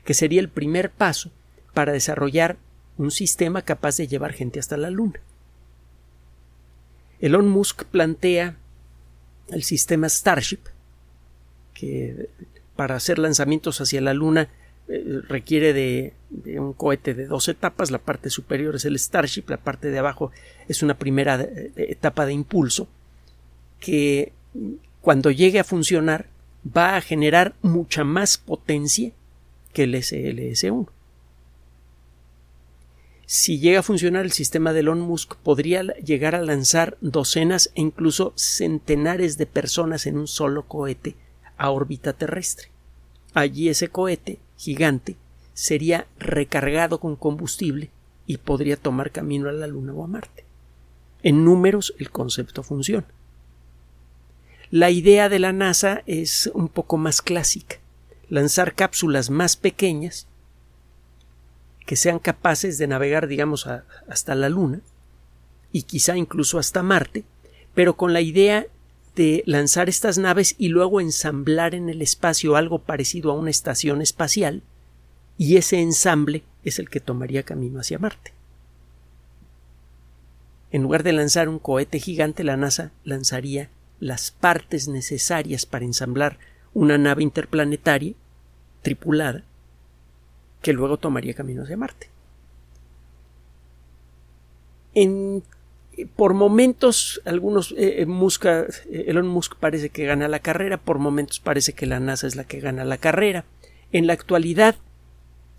que 0.03 0.13
sería 0.13 0.41
el 0.41 0.49
primer 0.49 0.89
paso 0.89 1.31
para 1.73 1.93
desarrollar 1.93 2.57
un 2.97 3.11
sistema 3.11 3.61
capaz 3.61 3.97
de 3.97 4.07
llevar 4.07 4.33
gente 4.33 4.59
hasta 4.59 4.75
la 4.75 4.89
Luna. 4.89 5.19
Elon 7.19 7.47
Musk 7.47 7.83
plantea 7.85 8.57
el 9.49 9.63
sistema 9.63 10.09
Starship, 10.09 10.59
que 11.73 12.29
para 12.75 12.95
hacer 12.95 13.19
lanzamientos 13.19 13.79
hacia 13.81 14.01
la 14.01 14.13
Luna 14.13 14.49
eh, 14.87 15.21
requiere 15.27 15.73
de, 15.73 16.13
un 16.59 16.73
cohete 16.73 17.13
de 17.13 17.27
dos 17.27 17.47
etapas. 17.47 17.91
La 17.91 17.99
parte 17.99 18.29
superior 18.29 18.75
es 18.75 18.85
el 18.85 18.97
Starship, 18.97 19.43
la 19.47 19.57
parte 19.57 19.89
de 19.89 19.99
abajo 19.99 20.31
es 20.67 20.83
una 20.83 20.97
primera 20.97 21.39
eh, 21.41 21.71
etapa 21.75 22.25
de 22.25 22.33
impulso 22.33 22.87
que 23.79 24.33
cuando 25.01 25.31
llegue 25.31 25.59
a 25.59 25.63
funcionar 25.63 26.27
va 26.65 26.95
a 26.95 27.01
generar 27.01 27.55
mucha 27.61 28.03
más 28.03 28.37
potencia 28.37 29.11
que 29.73 29.83
el 29.83 29.95
SLS-1. 29.95 30.87
Si 33.25 33.59
llega 33.59 33.79
a 33.79 33.83
funcionar 33.83 34.23
el 34.23 34.31
sistema 34.31 34.71
de 34.71 34.79
Elon 34.79 35.01
Musk, 35.01 35.35
podría 35.35 35.83
llegar 35.83 36.33
a 36.33 36.41
lanzar 36.41 36.97
docenas 37.01 37.71
e 37.75 37.81
incluso 37.81 38.31
centenares 38.35 39.37
de 39.37 39.45
personas 39.45 40.05
en 40.05 40.17
un 40.17 40.27
solo 40.27 40.63
cohete 40.63 41.15
a 41.57 41.69
órbita 41.71 42.13
terrestre. 42.13 42.69
Allí 43.33 43.67
ese 43.67 43.89
cohete 43.89 44.39
gigante 44.55 45.17
sería 45.53 46.07
recargado 46.19 46.99
con 46.99 47.17
combustible 47.17 47.89
y 48.25 48.37
podría 48.37 48.77
tomar 48.77 49.11
camino 49.11 49.49
a 49.49 49.51
la 49.51 49.67
Luna 49.67 49.93
o 49.93 50.03
a 50.03 50.07
Marte. 50.07 50.45
En 51.21 51.43
números 51.43 51.93
el 51.99 52.11
concepto 52.11 52.63
funciona. 52.63 53.07
La 54.69 54.89
idea 54.89 55.29
de 55.29 55.39
la 55.39 55.53
NASA 55.53 56.03
es 56.07 56.51
un 56.53 56.67
poco 56.67 56.97
más 56.97 57.21
clásica, 57.21 57.77
lanzar 58.27 58.75
cápsulas 58.75 59.29
más 59.29 59.55
pequeñas 59.55 60.27
que 61.85 61.95
sean 61.95 62.19
capaces 62.19 62.77
de 62.77 62.87
navegar, 62.87 63.27
digamos, 63.27 63.65
hasta 63.65 64.35
la 64.35 64.49
Luna 64.49 64.81
y 65.71 65.83
quizá 65.83 66.17
incluso 66.17 66.59
hasta 66.59 66.83
Marte, 66.83 67.23
pero 67.73 67.95
con 67.95 68.11
la 68.11 68.19
idea 68.19 68.67
de 69.15 69.41
lanzar 69.45 69.87
estas 69.87 70.17
naves 70.17 70.53
y 70.57 70.67
luego 70.67 70.99
ensamblar 70.99 71.73
en 71.73 71.87
el 71.87 72.01
espacio 72.01 72.57
algo 72.57 72.79
parecido 72.79 73.31
a 73.31 73.35
una 73.35 73.49
estación 73.49 74.01
espacial, 74.01 74.63
y 75.37 75.55
ese 75.55 75.79
ensamble 75.79 76.43
es 76.63 76.77
el 76.77 76.89
que 76.89 76.99
tomaría 76.99 77.43
camino 77.43 77.79
hacia 77.79 77.99
Marte. 77.99 78.33
En 80.71 80.83
lugar 80.83 81.03
de 81.03 81.13
lanzar 81.13 81.47
un 81.47 81.59
cohete 81.59 81.99
gigante, 81.99 82.43
la 82.43 82.57
NASA 82.57 82.91
lanzaría 83.05 83.69
las 83.99 84.31
partes 84.31 84.87
necesarias 84.87 85.65
para 85.65 85.85
ensamblar 85.85 86.37
una 86.73 86.97
nave 86.97 87.23
interplanetaria 87.23 88.13
tripulada 88.81 89.43
que 90.61 90.73
luego 90.73 90.97
tomaría 90.97 91.33
camino 91.33 91.63
hacia 91.63 91.77
Marte. 91.77 92.09
En 94.93 95.43
por 96.15 96.33
momentos, 96.33 97.21
algunos, 97.25 97.71
eh, 97.71 98.05
eh, 98.05 99.05
Elon 99.07 99.27
Musk 99.27 99.55
parece 99.55 99.89
que 99.89 100.05
gana 100.05 100.27
la 100.27 100.39
carrera, 100.39 100.77
por 100.77 100.99
momentos 100.99 101.39
parece 101.39 101.73
que 101.73 101.87
la 101.87 101.99
NASA 101.99 102.27
es 102.27 102.35
la 102.35 102.43
que 102.43 102.59
gana 102.59 102.85
la 102.85 102.97
carrera. 102.97 103.45
En 103.91 104.05
la 104.05 104.13
actualidad, 104.13 104.75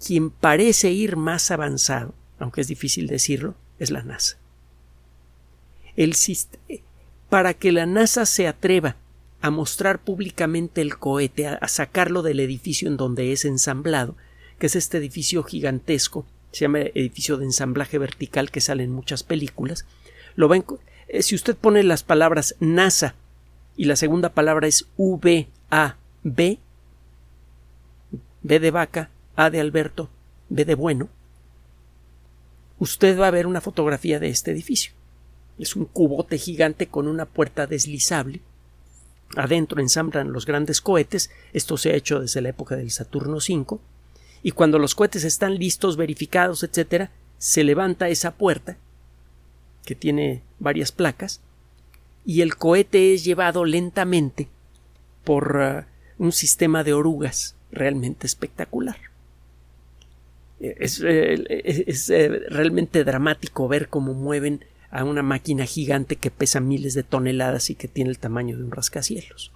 quien 0.04 0.30
parece 0.30 0.92
ir 0.92 1.16
más 1.16 1.50
avanzado, 1.50 2.14
aunque 2.38 2.60
es 2.60 2.68
difícil 2.68 3.08
decirlo, 3.08 3.54
es 3.80 3.90
la 3.90 4.02
NASA. 4.02 4.38
El, 5.96 6.14
para 7.28 7.54
que 7.54 7.72
la 7.72 7.86
NASA 7.86 8.26
se 8.26 8.46
atreva 8.46 8.96
a 9.40 9.50
mostrar 9.50 10.00
públicamente 10.00 10.80
el 10.80 10.98
cohete, 10.98 11.46
a 11.46 11.68
sacarlo 11.68 12.22
del 12.22 12.40
edificio 12.40 12.88
en 12.88 12.96
donde 12.96 13.32
es 13.32 13.44
ensamblado, 13.44 14.16
que 14.58 14.66
es 14.66 14.76
este 14.76 14.98
edificio 14.98 15.44
gigantesco, 15.44 16.26
se 16.50 16.64
llama 16.64 16.80
edificio 16.80 17.36
de 17.36 17.44
ensamblaje 17.44 17.98
vertical 17.98 18.50
que 18.50 18.60
sale 18.60 18.82
en 18.82 18.90
muchas 18.90 19.22
películas, 19.22 19.84
lo 20.34 20.52
eh, 20.54 21.22
si 21.22 21.34
usted 21.34 21.56
pone 21.56 21.82
las 21.82 22.02
palabras 22.02 22.56
NASA 22.60 23.14
y 23.76 23.84
la 23.84 23.96
segunda 23.96 24.30
palabra 24.30 24.66
es 24.66 24.86
V 24.96 25.48
A 25.70 25.96
B 26.22 26.58
B 28.42 28.60
de 28.60 28.70
vaca, 28.70 29.10
A 29.36 29.50
de 29.50 29.60
Alberto, 29.60 30.08
B 30.48 30.64
de 30.64 30.74
bueno, 30.74 31.08
usted 32.78 33.18
va 33.18 33.28
a 33.28 33.32
ver 33.32 33.46
una 33.46 33.60
fotografía 33.60 34.18
de 34.18 34.28
este 34.28 34.50
edificio. 34.50 34.92
Es 35.58 35.76
un 35.76 35.86
cubote 35.86 36.38
gigante 36.38 36.86
con 36.86 37.08
una 37.08 37.26
puerta 37.26 37.66
deslizable. 37.66 38.40
Adentro 39.36 39.80
ensamblan 39.80 40.32
los 40.32 40.46
grandes 40.46 40.80
cohetes. 40.80 41.30
Esto 41.52 41.76
se 41.76 41.90
ha 41.90 41.96
hecho 41.96 42.20
desde 42.20 42.40
la 42.40 42.50
época 42.50 42.76
del 42.76 42.90
Saturno 42.90 43.36
V. 43.36 43.78
Y 44.42 44.52
cuando 44.52 44.78
los 44.78 44.94
cohetes 44.94 45.24
están 45.24 45.56
listos, 45.56 45.96
verificados, 45.96 46.62
etc., 46.62 47.10
se 47.38 47.64
levanta 47.64 48.08
esa 48.08 48.32
puerta 48.32 48.76
que 49.84 49.94
tiene 49.94 50.42
varias 50.58 50.92
placas, 50.92 51.40
y 52.26 52.42
el 52.42 52.56
cohete 52.56 53.14
es 53.14 53.24
llevado 53.24 53.64
lentamente 53.64 54.48
por 55.24 55.56
uh, 55.56 56.22
un 56.22 56.32
sistema 56.32 56.84
de 56.84 56.92
orugas 56.92 57.54
realmente 57.72 58.26
espectacular. 58.26 58.98
Es, 60.60 61.00
es, 61.00 62.08
realmente 62.50 63.04
dramático 63.04 63.66
ver 63.66 63.88
cómo 63.88 64.12
mueven 64.12 64.64
a 64.90 65.04
una 65.04 65.22
máquina 65.22 65.64
gigante 65.66 66.16
que 66.16 66.30
pesa 66.30 66.60
miles 66.60 66.94
de 66.94 67.02
toneladas 67.02 67.70
y 67.70 67.74
que 67.74 67.88
tiene 67.88 68.10
el 68.10 68.18
tamaño 68.18 68.56
de 68.56 68.64
un 68.64 68.70
rascacielos. 68.70 69.52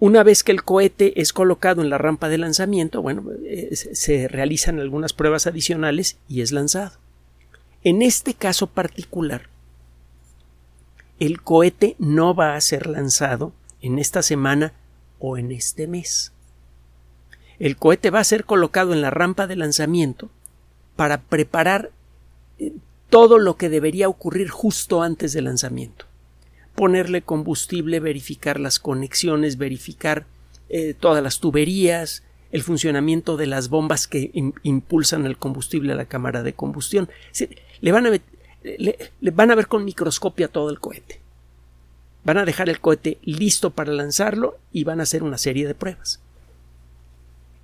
Una 0.00 0.22
vez 0.22 0.44
que 0.44 0.52
el 0.52 0.62
cohete 0.62 1.20
es 1.20 1.32
colocado 1.32 1.82
en 1.82 1.90
la 1.90 1.98
rampa 1.98 2.28
de 2.28 2.38
lanzamiento, 2.38 3.02
bueno, 3.02 3.24
se 3.72 4.28
realizan 4.28 4.78
algunas 4.78 5.12
pruebas 5.12 5.48
adicionales 5.48 6.18
y 6.28 6.42
es 6.42 6.52
lanzado. 6.52 6.98
En 7.82 8.02
este 8.02 8.34
caso 8.34 8.68
particular, 8.68 9.48
el 11.18 11.42
cohete 11.42 11.96
no 11.98 12.34
va 12.34 12.54
a 12.54 12.60
ser 12.60 12.86
lanzado 12.86 13.52
en 13.80 13.98
esta 13.98 14.22
semana 14.22 14.72
o 15.18 15.36
en 15.36 15.50
este 15.50 15.88
mes. 15.88 16.32
El 17.58 17.76
cohete 17.76 18.10
va 18.10 18.20
a 18.20 18.24
ser 18.24 18.44
colocado 18.44 18.92
en 18.92 19.00
la 19.00 19.10
rampa 19.10 19.48
de 19.48 19.56
lanzamiento 19.56 20.30
para 20.94 21.22
preparar 21.22 21.86
eh, 21.86 21.97
todo 23.10 23.38
lo 23.38 23.56
que 23.56 23.68
debería 23.68 24.08
ocurrir 24.08 24.48
justo 24.48 25.02
antes 25.02 25.32
del 25.32 25.44
lanzamiento. 25.44 26.04
Ponerle 26.74 27.22
combustible, 27.22 28.00
verificar 28.00 28.60
las 28.60 28.78
conexiones, 28.78 29.58
verificar 29.58 30.26
eh, 30.68 30.94
todas 30.94 31.22
las 31.22 31.40
tuberías, 31.40 32.22
el 32.52 32.62
funcionamiento 32.62 33.36
de 33.36 33.46
las 33.46 33.68
bombas 33.68 34.06
que 34.06 34.30
impulsan 34.62 35.26
el 35.26 35.36
combustible 35.36 35.92
a 35.92 35.96
la 35.96 36.06
cámara 36.06 36.42
de 36.42 36.54
combustión. 36.54 37.08
Le 37.80 37.92
van 37.92 38.06
a, 38.06 39.54
ver 39.54 39.66
con 39.68 39.84
microscopio 39.84 40.48
todo 40.48 40.70
el 40.70 40.80
cohete. 40.80 41.20
Van 42.24 42.38
a 42.38 42.44
dejar 42.44 42.68
el 42.68 42.80
cohete 42.80 43.18
listo 43.22 43.70
para 43.70 43.92
lanzarlo 43.92 44.58
y 44.72 44.84
van 44.84 45.00
a 45.00 45.04
hacer 45.04 45.22
una 45.22 45.38
serie 45.38 45.66
de 45.66 45.74
pruebas. 45.74 46.20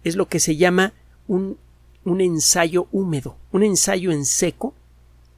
Es 0.05 0.17
lo 0.17 0.27
que 0.27 0.41
se 0.41 0.57
llama 0.57 0.93
un 1.29 1.59
ensayo 2.05 2.89
húmedo. 2.93 3.37
Un 3.53 3.63
ensayo 3.63 4.11
en 4.11 4.27
seco 4.27 4.75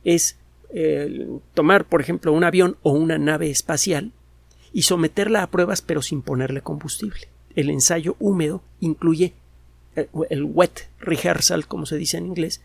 es 0.06 0.38
eh, 0.70 1.28
tomar, 1.52 1.84
por 1.84 2.00
ejemplo, 2.00 2.32
un 2.32 2.44
avión 2.44 2.76
o 2.82 2.92
una 2.92 3.18
nave 3.18 3.50
espacial 3.50 4.12
y 4.72 4.82
someterla 4.82 5.42
a 5.42 5.50
pruebas 5.50 5.82
pero 5.82 6.00
sin 6.00 6.22
ponerle 6.22 6.60
combustible. 6.60 7.28
El 7.56 7.70
ensayo 7.70 8.14
húmedo 8.20 8.62
incluye 8.78 9.34
eh, 9.96 10.08
el 10.30 10.44
wet 10.44 10.88
rehearsal, 11.00 11.66
como 11.66 11.86
se 11.86 11.96
dice 11.96 12.18
en 12.18 12.26
inglés, 12.26 12.62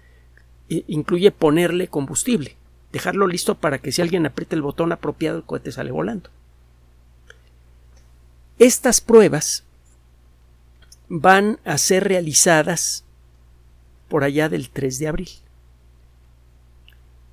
incluye 0.70 1.32
ponerle 1.32 1.88
combustible, 1.88 2.56
dejarlo 2.92 3.26
listo 3.26 3.56
para 3.56 3.80
que 3.80 3.92
si 3.92 4.04
alguien 4.04 4.26
aprieta 4.26 4.56
el 4.56 4.62
botón 4.62 4.92
apropiado 4.92 5.38
el 5.38 5.44
cohete 5.44 5.72
sale 5.72 5.92
volando. 5.92 6.30
Estas 8.60 9.02
pruebas 9.02 9.64
van 11.10 11.60
a 11.66 11.80
ser 11.80 12.04
realizadas 12.04 13.04
por 14.08 14.24
allá 14.24 14.48
del 14.48 14.70
3 14.70 15.00
de 15.00 15.08
abril. 15.08 15.30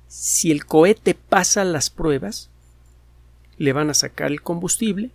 Si 0.09 0.51
el 0.51 0.65
cohete 0.65 1.13
pasa 1.13 1.63
las 1.63 1.91
pruebas, 1.91 2.49
le 3.57 3.73
van 3.73 3.91
a 3.91 3.93
sacar 3.93 4.31
el 4.31 4.41
combustible, 4.41 5.11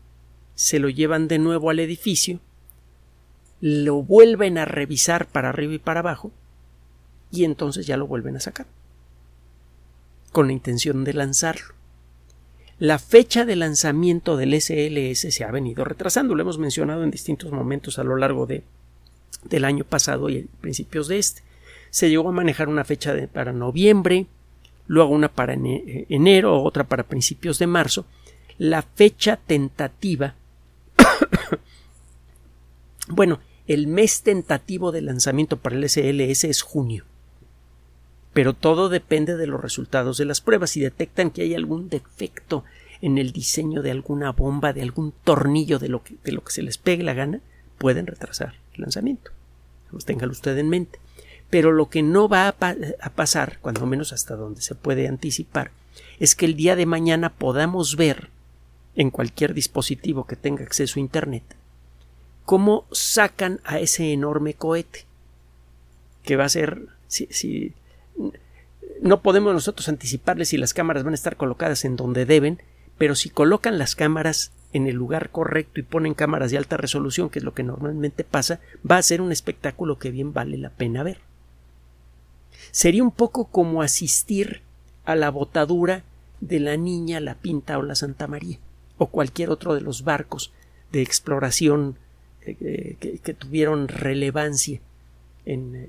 se 0.55 0.79
lo 0.79 0.89
llevan 0.89 1.27
de 1.27 1.41
nuevo 1.41 1.69
al 1.69 1.81
edificio, 1.81 2.39
lo 3.61 4.03
vuelven 4.03 4.57
a 4.57 4.65
revisar 4.65 5.27
para 5.27 5.49
arriba 5.49 5.75
y 5.75 5.79
para 5.79 6.01
abajo, 6.01 6.31
y 7.33 7.43
entonces 7.43 7.87
ya 7.87 7.97
lo 7.97 8.07
vuelven 8.07 8.37
a 8.37 8.41
sacar 8.41 8.67
con 10.31 10.47
la 10.47 10.53
intención 10.53 11.03
de 11.03 11.15
lanzarlo. 11.15 11.75
La 12.79 12.99
fecha 12.99 13.45
de 13.45 13.57
lanzamiento 13.57 14.37
del 14.37 14.61
SLS 14.61 15.35
se 15.35 15.45
ha 15.45 15.51
venido 15.51 15.85
retrasando, 15.85 16.37
lo 16.37 16.43
hemos 16.43 16.59
mencionado 16.59 17.03
en 17.03 17.11
distintos 17.11 17.51
momentos 17.51 17.99
a 17.99 18.05
lo 18.05 18.17
largo 18.17 18.47
de, 18.47 18.63
del 19.45 19.65
año 19.65 19.85
pasado 19.85 20.31
y 20.31 20.49
principios 20.61 21.09
de 21.09 21.19
este. 21.19 21.43
Se 21.91 22.11
llegó 22.11 22.29
a 22.29 22.33
manejar 22.33 22.69
una 22.69 22.85
fecha 22.85 23.15
para 23.33 23.53
noviembre, 23.53 24.27
luego 24.87 25.12
una 25.12 25.29
para 25.29 25.55
eh, 25.55 26.07
enero, 26.09 26.62
otra 26.62 26.85
para 26.85 27.05
principios 27.05 27.59
de 27.59 27.66
marzo. 27.66 28.07
La 28.59 28.83
fecha 28.83 29.37
tentativa, 29.37 30.35
bueno, 33.09 33.40
el 33.66 33.87
mes 33.87 34.23
tentativo 34.23 34.92
de 34.92 35.03
lanzamiento 35.03 35.57
para 35.57 35.77
el 35.77 35.88
SLS 35.88 36.44
es 36.44 36.62
junio 36.62 37.05
pero 38.35 38.53
todo 38.53 38.88
depende 38.90 39.37
de 39.37 39.47
los 39.47 39.62
resultados 39.62 40.18
de 40.18 40.27
las 40.27 40.42
pruebas. 40.42 40.70
Si 40.70 40.81
detectan 40.81 41.31
que 41.31 41.42
hay 41.42 41.55
algún 41.55 41.88
defecto 41.88 42.64
en 43.01 43.16
el 43.16 43.33
diseño 43.33 43.81
de 43.81 43.92
alguna 43.92 44.33
bomba, 44.33 44.73
de 44.73 44.83
algún 44.83 45.14
tornillo, 45.23 45.79
de 45.79 45.88
lo 45.88 46.03
que, 46.03 46.16
de 46.23 46.33
lo 46.33 46.42
que 46.42 46.53
se 46.53 46.62
les 46.62 46.77
pegue 46.77 47.05
la 47.05 47.14
gana, 47.14 47.40
pueden 47.79 48.07
retrasar 48.07 48.55
el 48.75 48.83
lanzamiento. 48.83 49.31
Pues 49.90 50.05
téngalo 50.05 50.33
usted 50.33 50.59
en 50.59 50.68
mente. 50.68 50.99
Pero 51.50 51.72
lo 51.72 51.88
que 51.88 52.02
no 52.02 52.28
va 52.28 52.48
a, 52.48 53.11
pasar, 53.11 53.59
cuando 53.61 53.87
menos 53.87 54.12
hasta 54.12 54.35
donde 54.35 54.61
se 54.61 54.74
puede 54.74 55.07
anticipar, 55.07 55.70
es 56.18 56.35
que 56.35 56.46
el 56.46 56.57
día 56.57 56.76
de 56.76 56.87
mañana 56.87 57.30
podamos 57.30 57.96
ver 57.96 58.30
en 58.96 59.11
cualquier 59.11 59.54
dispositivo 59.54 60.26
que 60.26 60.37
tenga 60.37 60.64
acceso 60.64 60.98
a 60.98 61.00
Internet 61.00 61.44
cómo 62.44 62.87
sacan 62.92 63.61
a 63.64 63.78
ese 63.78 64.12
enorme 64.12 64.54
cohete 64.54 65.07
que 66.22 66.37
va 66.37 66.44
a 66.44 66.48
ser 66.50 66.87
si, 67.09 67.26
si 67.30 67.72
no 69.00 69.20
podemos 69.22 69.52
nosotros 69.52 69.88
anticiparles 69.88 70.48
si 70.48 70.57
las 70.57 70.74
cámaras 70.74 71.04
van 71.04 71.14
a 71.14 71.16
estar 71.16 71.37
colocadas 71.37 71.85
en 71.85 71.96
donde 71.96 72.24
deben, 72.24 72.62
pero 72.96 73.14
si 73.14 73.28
colocan 73.28 73.78
las 73.78 73.94
cámaras 73.94 74.52
en 74.72 74.87
el 74.87 74.96
lugar 74.96 75.30
correcto 75.30 75.80
y 75.80 75.85
ponen 75.85 76.14
cámaras 76.14 76.50
de 76.50 76.59
alta 76.59 76.76
resolución, 76.76 77.28
que 77.28 77.38
es 77.38 77.44
lo 77.44 77.54
que 77.54 77.62
normalmente 77.62 78.24
pasa, 78.24 78.61
va 78.88 78.96
a 78.96 79.02
ser 79.02 79.20
un 79.20 79.33
espectáculo 79.33 79.98
que 79.98 80.11
bien 80.11 80.33
vale 80.33 80.57
la 80.57 80.70
pena 80.70 81.02
ver. 81.02 81.18
Sería 82.75 83.05
un 83.05 83.13
poco 83.13 83.45
como 83.45 83.83
asistir 83.83 84.63
a 85.05 85.15
la 85.15 85.31
botadura 85.31 86.03
de 86.41 86.59
la 86.59 86.77
Niña, 86.77 87.21
la 87.21 87.37
Pinta 87.37 87.79
o 87.79 87.83
la 87.83 87.95
Santa 87.95 88.27
María, 88.27 88.59
o 88.99 89.07
cualquier 89.07 89.51
otro 89.51 89.77
de 89.77 89.81
los 89.81 90.03
barcos 90.03 90.53
de 90.91 91.01
exploración 91.01 91.97
eh, 92.45 92.97
que, 92.99 93.35
tuvieron 93.35 93.87
relevancia 93.87 94.81
en, 95.47 95.87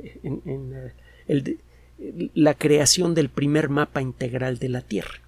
eh, 1.27 1.57
la 2.35 2.53
creación 2.53 3.15
del 3.15 3.29
primer 3.29 3.69
mapa 3.69 3.99
integral 3.99 4.59
de 4.59 4.69
la 4.69 4.81
Tierra. 4.81 5.21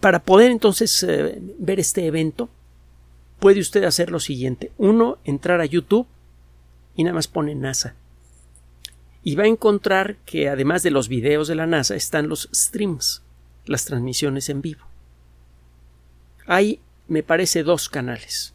para 0.00 0.24
poder 0.24 0.50
entonces 0.50 1.04
eh, 1.04 1.38
ver 1.60 1.78
este 1.78 2.04
evento, 2.04 2.48
puede 3.38 3.60
usted 3.60 3.84
hacer 3.84 4.10
lo 4.10 4.18
siguiente. 4.18 4.72
Uno, 4.76 5.18
entrar 5.24 5.60
a 5.60 5.66
YouTube 5.66 6.08
y 6.96 7.04
nada 7.04 7.14
más 7.14 7.28
pone 7.28 7.54
NASA. 7.54 7.94
Y 9.22 9.36
va 9.36 9.44
a 9.44 9.48
encontrar 9.48 10.16
que 10.26 10.48
además 10.48 10.82
de 10.82 10.90
los 10.90 11.08
videos 11.08 11.48
de 11.48 11.54
la 11.54 11.66
NASA 11.66 11.94
están 11.94 12.28
los 12.28 12.48
streams, 12.54 13.22
las 13.64 13.84
transmisiones 13.84 14.48
en 14.48 14.60
vivo. 14.60 14.84
Hay, 16.46 16.80
me 17.08 17.22
parece, 17.22 17.62
dos 17.62 17.88
canales 17.88 18.52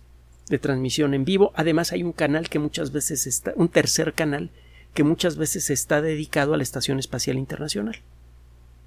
de 0.50 0.60
transmisión 0.60 1.14
en 1.14 1.26
vivo. 1.26 1.52
Además 1.56 1.92
hay 1.92 2.04
un 2.04 2.12
canal 2.12 2.50
que 2.50 2.60
muchas 2.60 2.92
veces 2.92 3.26
está, 3.28 3.54
un 3.56 3.70
tercer 3.70 4.14
canal 4.14 4.52
que 4.94 5.04
muchas 5.04 5.38
veces 5.38 5.70
está 5.70 6.02
dedicado 6.02 6.54
a 6.54 6.58
la 6.58 6.64
Estación 6.64 7.00
Espacial 7.00 7.38
Internacional. 7.38 8.02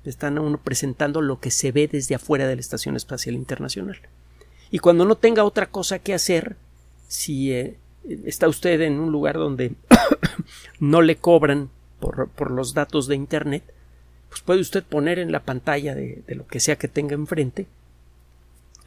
Están 0.04 0.38
uno 0.38 0.60
presentando 0.60 1.20
lo 1.20 1.38
que 1.38 1.52
se 1.52 1.70
ve 1.70 1.88
desde 1.88 2.16
afuera 2.16 2.46
de 2.48 2.56
la 2.56 2.60
Estación 2.60 2.96
Espacial 2.96 3.36
Internacional. 3.36 3.98
Y 4.70 4.78
cuando 4.78 5.04
no 5.04 5.16
tenga 5.16 5.44
otra 5.44 5.70
cosa 5.70 6.00
que 6.00 6.14
hacer, 6.14 6.56
si 7.06 7.52
eh, 7.52 7.76
está 8.24 8.48
usted 8.48 8.80
en 8.80 9.00
un 9.00 9.12
lugar 9.12 9.36
donde 9.36 9.72
no 10.80 11.02
le 11.02 11.16
cobran 11.16 11.70
por, 12.00 12.28
por, 12.28 12.50
los 12.50 12.74
datos 12.74 13.06
de 13.06 13.14
Internet, 13.14 13.62
pues 14.28 14.42
puede 14.42 14.60
usted 14.60 14.82
poner 14.82 15.18
en 15.18 15.32
la 15.32 15.40
pantalla 15.40 15.94
de, 15.94 16.22
de 16.26 16.34
lo 16.34 16.46
que 16.46 16.60
sea 16.60 16.76
que 16.76 16.88
tenga 16.88 17.14
enfrente 17.14 17.66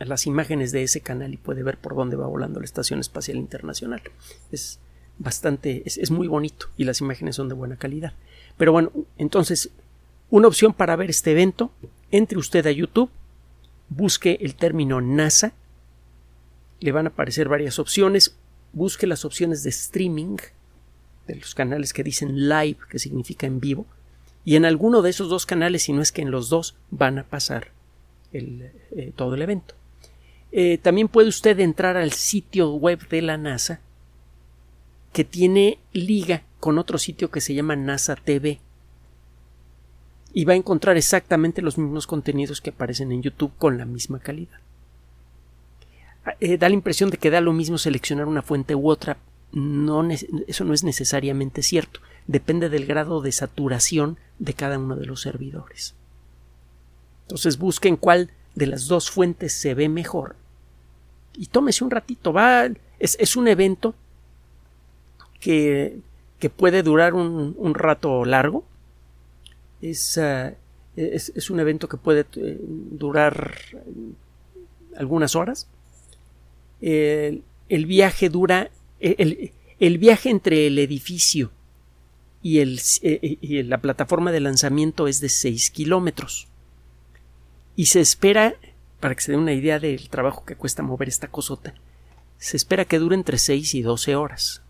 las 0.03 0.27
imágenes 0.27 0.71
de 0.71 0.83
ese 0.83 0.99
canal 0.99 1.33
y 1.33 1.37
puede 1.37 1.63
ver 1.63 1.77
por 1.77 1.95
dónde 1.95 2.17
va 2.17 2.27
volando 2.27 2.59
la 2.59 2.65
Estación 2.65 2.99
Espacial 2.99 3.37
Internacional. 3.37 4.01
Es 4.51 4.79
bastante, 5.17 5.83
es, 5.85 6.11
muy 6.11 6.27
bonito 6.27 6.67
y 6.75 6.83
las 6.83 6.99
imágenes 6.99 7.37
son 7.37 7.47
de 7.47 7.55
buena 7.55 7.77
calidad. 7.77 8.13
Pero 8.57 8.73
bueno, 8.73 8.91
entonces, 9.17 9.69
una 10.29 10.47
opción 10.47 10.73
para 10.73 10.95
ver 10.97 11.09
este 11.09 11.31
evento, 11.31 11.71
entre 12.11 12.37
usted 12.37 12.65
a 12.67 12.71
YouTube, 12.71 13.09
busque 13.87 14.37
el 14.41 14.55
término 14.55 14.99
NASA, 14.99 15.53
le 16.81 16.91
van 16.91 17.05
a 17.05 17.09
aparecer 17.09 17.47
varias 17.47 17.79
opciones, 17.79 18.35
busque 18.75 19.07
las 19.07 19.25
opciones 19.25 19.63
de 19.63 19.71
streaming 19.71 20.37
de 21.27 21.35
los 21.35 21.55
canales 21.55 21.91
que 21.91 22.03
dicen 22.03 22.47
live, 22.47 22.77
que 22.87 22.99
significa 22.99 23.47
en 23.47 23.59
vivo, 23.59 23.87
y 24.43 24.55
en 24.55 24.65
alguno 24.65 25.01
de 25.01 25.09
esos 25.09 25.27
dos 25.27 25.47
canales, 25.47 25.83
si 25.83 25.93
no 25.93 26.03
es 26.03 26.11
que 26.11 26.21
en 26.21 26.29
los 26.29 26.49
dos, 26.49 26.75
van 26.91 27.17
a 27.17 27.23
pasar 27.23 27.71
eh, 28.31 29.11
todo 29.15 29.33
el 29.33 29.41
evento. 29.41 29.73
Eh, 30.51 30.77
también 30.77 31.07
puede 31.07 31.29
usted 31.29 31.59
entrar 31.59 31.97
al 31.97 32.11
sitio 32.11 32.73
web 32.73 33.07
de 33.09 33.21
la 33.23 33.37
NASA 33.37 33.79
que 35.11 35.23
tiene 35.23 35.79
liga 35.93 36.43
con 36.59 36.77
otro 36.77 36.97
sitio 36.97 37.31
que 37.31 37.41
se 37.41 37.53
llama 37.53 37.75
NASA 37.75 38.15
TV 38.15 38.59
y 40.33 40.43
va 40.45 40.53
a 40.53 40.57
encontrar 40.57 40.97
exactamente 40.97 41.61
los 41.61 41.77
mismos 41.77 42.07
contenidos 42.07 42.59
que 42.59 42.71
aparecen 42.71 43.11
en 43.13 43.21
YouTube 43.21 43.53
con 43.57 43.77
la 43.77 43.85
misma 43.85 44.19
calidad. 44.19 44.59
Eh, 46.39 46.57
da 46.57 46.69
la 46.69 46.75
impresión 46.75 47.09
de 47.09 47.17
que 47.17 47.29
da 47.29 47.41
lo 47.41 47.53
mismo 47.53 47.77
seleccionar 47.77 48.27
una 48.27 48.41
fuente 48.41 48.75
u 48.75 48.89
otra. 48.89 49.17
No, 49.51 50.07
eso 50.09 50.65
no 50.65 50.73
es 50.73 50.83
necesariamente 50.83 51.61
cierto. 51.61 52.01
Depende 52.27 52.69
del 52.69 52.85
grado 52.85 53.21
de 53.21 53.31
saturación 53.31 54.17
de 54.39 54.53
cada 54.53 54.77
uno 54.79 54.95
de 54.95 55.05
los 55.05 55.21
servidores. 55.21 55.95
Entonces 57.23 57.57
busquen 57.57 57.95
cuál 57.95 58.31
de 58.55 58.67
las 58.67 58.87
dos 58.87 59.09
fuentes 59.09 59.53
se 59.53 59.73
ve 59.73 59.89
mejor 59.89 60.35
y 61.37 61.47
tómese 61.47 61.83
un 61.83 61.91
ratito. 61.91 62.33
Va, 62.33 62.69
es, 62.99 63.35
un 63.35 63.47
evento 63.47 63.95
que, 65.39 65.99
que 66.39 66.49
puede 66.49 66.83
durar 66.83 67.13
un, 67.13 67.73
rato 67.73 68.25
largo. 68.25 68.63
Es, 69.81 70.17
ah, 70.17 70.53
es, 70.95 71.31
es, 71.35 71.49
un 71.49 71.59
evento 71.59 71.87
que 71.87 71.97
puede 71.97 72.25
eh, 72.35 72.59
durar 72.61 73.55
algunas 74.95 75.35
horas. 75.35 75.67
El, 76.81 77.43
viaje 77.85 78.29
dura. 78.29 78.71
El, 78.99 79.97
viaje 79.97 80.29
entre 80.29 80.67
el 80.67 80.79
edificio 80.79 81.51
y, 82.41 82.59
eh, 82.59 83.37
y 83.41 83.63
la 83.63 83.79
plataforma 83.79 84.31
de 84.31 84.39
lanzamiento 84.39 85.07
es 85.07 85.19
de 85.19 85.29
6 85.29 85.71
kilómetros. 85.71 86.47
Y 87.75 87.87
se 87.87 87.99
espera 87.99 88.55
para 88.99 89.13
que 89.13 89.21
se 89.21 89.33
dé 89.33 89.37
una 89.37 89.53
idea 89.53 89.79
del 89.79 90.09
trabajo 90.09 90.45
que 90.45 90.55
cuesta 90.55 90.81
mover 90.81 91.07
esta 91.07 91.27
cosota, 91.27 91.75
se 92.37 92.57
espera 92.57 92.85
que 92.85 92.99
dure 92.99 93.15
entre 93.15 93.37
6 93.37 93.75
y 93.75 93.81
12 93.83 94.15
horas. 94.15 94.63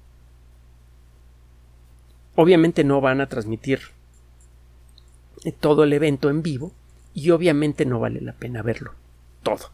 Obviamente 2.36 2.84
no 2.84 3.00
van 3.00 3.22
a 3.22 3.30
transmitir 3.30 3.80
todo 5.60 5.86
el 5.86 5.94
evento 5.94 6.30
en 6.30 6.42
vivo 6.42 6.74
y 7.14 7.30
obviamente 7.30 7.86
no 7.86 8.00
vale 8.00 8.20
la 8.20 8.34
pena 8.34 8.62
verlo 8.62 8.94
todo. 9.42 9.72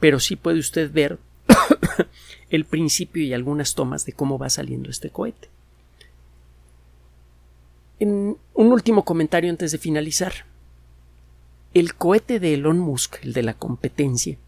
Pero 0.00 0.20
sí 0.20 0.36
puede 0.36 0.58
usted 0.58 0.92
ver 0.92 1.18
el 2.50 2.64
principio 2.64 3.22
y 3.22 3.32
algunas 3.32 3.74
tomas 3.74 4.04
de 4.06 4.12
cómo 4.12 4.38
va 4.38 4.50
saliendo 4.50 4.90
este 4.90 5.10
cohete. 5.10 5.48
En 7.98 8.36
un 8.54 8.72
último 8.72 9.04
comentario 9.04 9.50
antes 9.50 9.72
de 9.72 9.78
finalizar. 9.78 10.44
El 11.72 11.94
cohete 11.94 12.40
de 12.40 12.54
Elon 12.54 12.78
Musk, 12.78 13.16
el 13.22 13.32
de 13.32 13.42
la 13.42 13.54
competencia, 13.54 14.38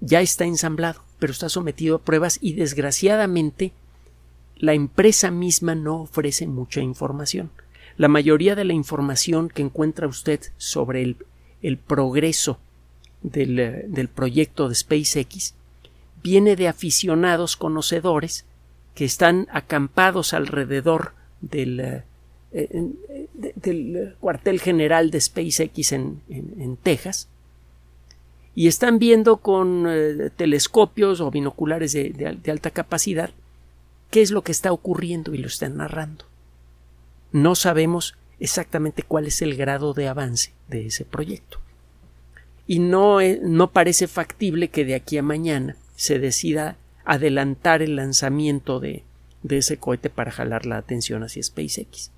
ya 0.00 0.20
está 0.20 0.44
ensamblado, 0.44 1.02
pero 1.18 1.32
está 1.32 1.48
sometido 1.48 1.96
a 1.96 2.02
pruebas 2.02 2.38
y 2.40 2.52
desgraciadamente 2.54 3.72
la 4.56 4.74
empresa 4.74 5.30
misma 5.30 5.74
no 5.74 6.02
ofrece 6.02 6.46
mucha 6.46 6.80
información. 6.80 7.50
La 7.96 8.08
mayoría 8.08 8.54
de 8.54 8.64
la 8.64 8.72
información 8.72 9.48
que 9.48 9.62
encuentra 9.62 10.06
usted 10.06 10.40
sobre 10.56 11.02
el, 11.02 11.16
el 11.62 11.78
progreso 11.78 12.58
del, 13.24 13.58
eh, 13.58 13.84
del, 13.88 14.08
proyecto 14.08 14.68
de 14.68 14.76
SpaceX 14.76 15.54
viene 16.22 16.54
de 16.54 16.68
aficionados 16.68 17.56
conocedores 17.56 18.44
que 18.94 19.04
están 19.04 19.48
acampados 19.50 20.32
alrededor 20.32 21.14
del, 21.40 22.02
eh, 22.52 22.90
del 23.32 24.14
cuartel 24.20 24.60
general 24.60 25.10
de 25.10 25.20
SpaceX 25.20 25.92
en, 25.92 26.20
en, 26.28 26.76
Texas 26.76 27.28
y 28.54 28.68
están 28.68 28.98
viendo 28.98 29.38
con 29.38 29.86
eh, 29.88 30.30
telescopios 30.36 31.20
o 31.20 31.30
binoculares 31.30 31.92
de, 31.92 32.10
de, 32.10 32.50
alta 32.50 32.70
capacidad 32.70 33.30
qué 34.10 34.22
es 34.22 34.30
lo 34.30 34.42
que 34.42 34.52
está 34.52 34.70
ocurriendo 34.70 35.34
y 35.34 35.38
lo 35.38 35.48
están 35.48 35.78
narrando. 35.78 36.26
No 37.32 37.56
sabemos 37.56 38.16
exactamente 38.38 39.02
cuál 39.02 39.26
es 39.26 39.42
el 39.42 39.56
grado 39.56 39.94
de 39.94 40.08
avance 40.08 40.52
de 40.68 40.86
ese 40.86 41.04
proyecto. 41.04 41.58
Y 42.66 42.78
no, 42.78 43.20
eh, 43.20 43.40
no 43.42 43.70
parece 43.70 44.08
factible 44.08 44.68
que 44.68 44.84
de 44.84 44.94
aquí 44.94 45.18
a 45.18 45.22
mañana 45.22 45.76
se 45.96 46.18
decida 46.18 46.76
adelantar 47.04 47.82
el 47.82 47.96
lanzamiento 47.96 48.80
de, 48.80 49.04
de 49.42 49.58
ese 49.58 49.76
cohete 49.76 50.10
para 50.10 50.32
jalar 50.32 50.66
la 50.66 50.78
atención 50.78 51.22
hacia 51.22 51.42
SpaceX. 51.42 52.10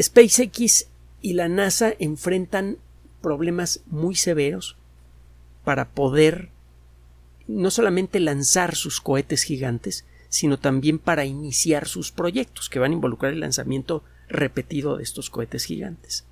SpaceX 0.00 0.86
y 1.20 1.32
la 1.34 1.48
NASA 1.48 1.94
enfrentan 1.98 2.78
problemas 3.20 3.80
muy 3.86 4.14
severos 4.14 4.76
para 5.64 5.90
poder 5.90 6.50
no 7.46 7.70
solamente 7.70 8.20
lanzar 8.20 8.74
sus 8.74 9.00
cohetes 9.00 9.42
gigantes, 9.42 10.04
sino 10.28 10.58
también 10.58 10.98
para 10.98 11.24
iniciar 11.24 11.86
sus 11.86 12.12
proyectos 12.12 12.68
que 12.68 12.78
van 12.78 12.92
a 12.92 12.94
involucrar 12.94 13.32
el 13.32 13.40
lanzamiento 13.40 14.02
repetido 14.28 14.96
de 14.96 15.02
estos 15.02 15.30
cohetes 15.30 15.64
gigantes. 15.64 16.24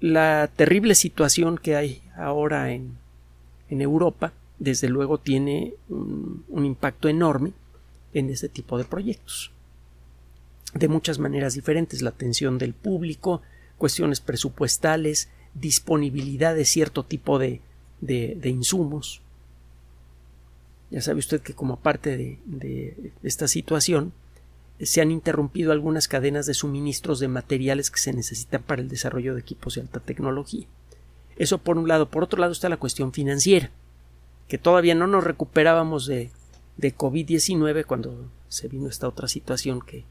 La 0.00 0.50
terrible 0.54 0.94
situación 0.94 1.58
que 1.58 1.76
hay 1.76 2.02
ahora 2.16 2.72
en, 2.72 2.98
en 3.70 3.80
Europa, 3.80 4.32
desde 4.58 4.88
luego, 4.88 5.18
tiene 5.18 5.74
un 5.88 6.64
impacto 6.64 7.08
enorme 7.08 7.52
en 8.12 8.30
este 8.30 8.48
tipo 8.48 8.78
de 8.78 8.84
proyectos 8.84 9.52
de 10.78 10.88
muchas 10.88 11.18
maneras 11.18 11.54
diferentes, 11.54 12.02
la 12.02 12.10
atención 12.10 12.58
del 12.58 12.74
público, 12.74 13.42
cuestiones 13.78 14.20
presupuestales, 14.20 15.28
disponibilidad 15.54 16.54
de 16.54 16.64
cierto 16.64 17.04
tipo 17.04 17.38
de, 17.38 17.60
de, 18.00 18.48
insumos. 18.48 19.22
Ya 20.90 21.00
sabe 21.00 21.18
usted 21.18 21.40
que 21.40 21.54
como 21.54 21.78
parte 21.78 22.16
de, 22.16 22.38
de 22.44 23.12
esta 23.22 23.48
situación 23.48 24.12
se 24.80 25.00
han 25.00 25.10
interrumpido 25.10 25.72
algunas 25.72 26.08
cadenas 26.08 26.46
de 26.46 26.54
suministros 26.54 27.18
de 27.18 27.28
materiales 27.28 27.90
que 27.90 27.98
se 27.98 28.12
necesitan 28.12 28.62
para 28.62 28.82
el 28.82 28.88
desarrollo 28.88 29.34
de 29.34 29.40
equipos 29.40 29.74
de 29.74 29.82
alta 29.82 30.00
tecnología. 30.00 30.66
Eso 31.36 31.58
por 31.58 31.78
un 31.78 31.88
lado. 31.88 32.10
Por 32.10 32.24
otro 32.24 32.40
lado 32.40 32.52
está 32.52 32.68
la 32.68 32.76
cuestión 32.76 33.12
financiera, 33.12 33.70
que 34.48 34.58
todavía 34.58 34.94
no 34.94 35.06
nos 35.06 35.24
recuperábamos 35.24 36.06
de, 36.06 36.30
de 36.76 36.96
COVID-19 36.96 37.84
cuando 37.84 38.30
se 38.48 38.68
vino 38.68 38.88
esta 38.88 39.08
otra 39.08 39.28
situación 39.28 39.80
que, 39.80 40.04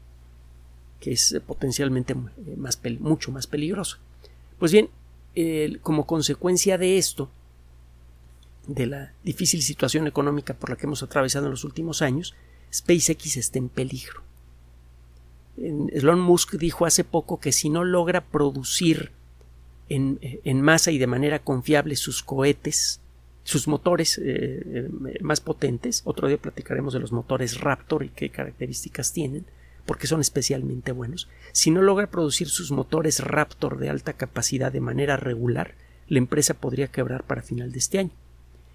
que 1.00 1.12
es 1.12 1.40
potencialmente 1.46 2.14
eh, 2.14 2.98
mucho 3.00 3.32
más 3.32 3.46
peligroso. 3.46 3.98
Pues 4.58 4.72
bien, 4.72 4.88
como 5.82 6.06
consecuencia 6.06 6.78
de 6.78 6.98
esto, 6.98 7.28
de 8.66 8.86
la 8.86 9.12
difícil 9.22 9.62
situación 9.62 10.06
económica 10.06 10.54
por 10.54 10.70
la 10.70 10.76
que 10.76 10.86
hemos 10.86 11.02
atravesado 11.02 11.46
en 11.46 11.52
los 11.52 11.64
últimos 11.64 12.02
años, 12.02 12.34
SpaceX 12.72 13.36
está 13.36 13.58
en 13.58 13.68
peligro. 13.68 14.25
Elon 15.58 16.20
Musk 16.20 16.54
dijo 16.54 16.86
hace 16.86 17.04
poco 17.04 17.40
que 17.40 17.52
si 17.52 17.70
no 17.70 17.84
logra 17.84 18.20
producir 18.22 19.12
en, 19.88 20.60
masa 20.62 20.90
y 20.90 20.98
de 20.98 21.06
manera 21.06 21.38
confiable 21.38 21.96
sus 21.96 22.22
cohetes, 22.22 23.00
sus 23.44 23.68
motores 23.68 24.20
eh, 24.22 24.88
más 25.20 25.40
potentes, 25.40 26.02
otro 26.04 26.28
día 26.28 26.38
platicaremos 26.38 26.92
de 26.92 27.00
los 27.00 27.12
motores 27.12 27.60
Raptor 27.60 28.04
y 28.04 28.08
qué 28.08 28.30
características 28.30 29.12
tienen, 29.12 29.46
porque 29.86 30.08
son 30.08 30.20
especialmente 30.20 30.92
buenos, 30.92 31.28
si 31.52 31.70
no 31.70 31.80
logra 31.80 32.10
producir 32.10 32.48
sus 32.48 32.72
motores 32.72 33.20
Raptor 33.20 33.78
de 33.78 33.88
alta 33.88 34.14
capacidad 34.14 34.72
de 34.72 34.80
manera 34.80 35.16
regular, 35.16 35.74
la 36.08 36.18
empresa 36.18 36.54
podría 36.54 36.88
quebrar 36.88 37.24
para 37.24 37.42
final 37.42 37.72
de 37.72 37.78
este 37.78 37.98
año. 37.98 38.12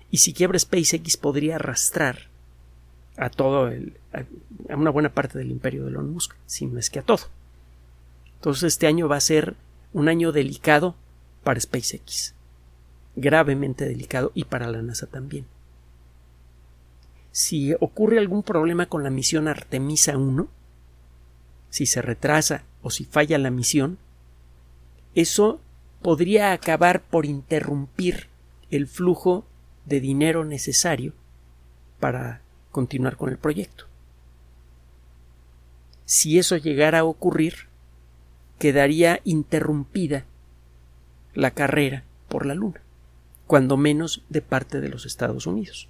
Y 0.09 0.17
si 0.17 0.33
quiebra 0.33 0.59
SpaceX 0.59 1.17
podría 1.17 1.55
arrastrar 1.55 2.30
a 3.17 3.29
todo 3.29 3.67
el, 3.67 3.93
a 4.13 4.75
una 4.75 4.89
buena 4.89 5.09
parte 5.09 5.37
del 5.37 5.51
imperio 5.51 5.83
de 5.83 5.91
Elon 5.91 6.11
Musk, 6.11 6.33
si 6.45 6.65
no 6.65 6.79
es 6.79 6.89
que 6.89 6.99
a 6.99 7.03
todo. 7.03 7.25
Entonces 8.35 8.73
este 8.73 8.87
año 8.87 9.07
va 9.07 9.17
a 9.17 9.21
ser 9.21 9.55
un 9.93 10.09
año 10.09 10.31
delicado 10.31 10.95
para 11.43 11.59
SpaceX, 11.59 12.33
gravemente 13.15 13.85
delicado 13.85 14.31
y 14.33 14.45
para 14.45 14.67
la 14.67 14.81
NASA 14.81 15.07
también. 15.07 15.45
Si 17.31 17.73
ocurre 17.79 18.17
algún 18.19 18.43
problema 18.43 18.87
con 18.87 19.03
la 19.03 19.09
misión 19.09 19.47
Artemisa 19.47 20.17
1, 20.17 20.47
si 21.69 21.85
se 21.85 22.01
retrasa 22.01 22.63
o 22.81 22.89
si 22.89 23.05
falla 23.05 23.37
la 23.37 23.51
misión, 23.51 23.97
eso 25.15 25.61
podría 26.01 26.51
acabar 26.51 27.01
por 27.01 27.25
interrumpir 27.25 28.27
el 28.69 28.87
flujo 28.87 29.45
de 29.85 29.99
dinero 29.99 30.43
necesario 30.45 31.13
para 31.99 32.41
continuar 32.71 33.17
con 33.17 33.29
el 33.29 33.37
proyecto. 33.37 33.85
Si 36.05 36.39
eso 36.39 36.57
llegara 36.57 36.99
a 36.99 37.03
ocurrir, 37.03 37.67
quedaría 38.59 39.21
interrumpida 39.23 40.25
la 41.33 41.51
carrera 41.51 42.03
por 42.27 42.45
la 42.45 42.55
Luna, 42.55 42.81
cuando 43.47 43.77
menos 43.77 44.23
de 44.29 44.41
parte 44.41 44.81
de 44.81 44.89
los 44.89 45.05
Estados 45.05 45.47
Unidos. 45.47 45.87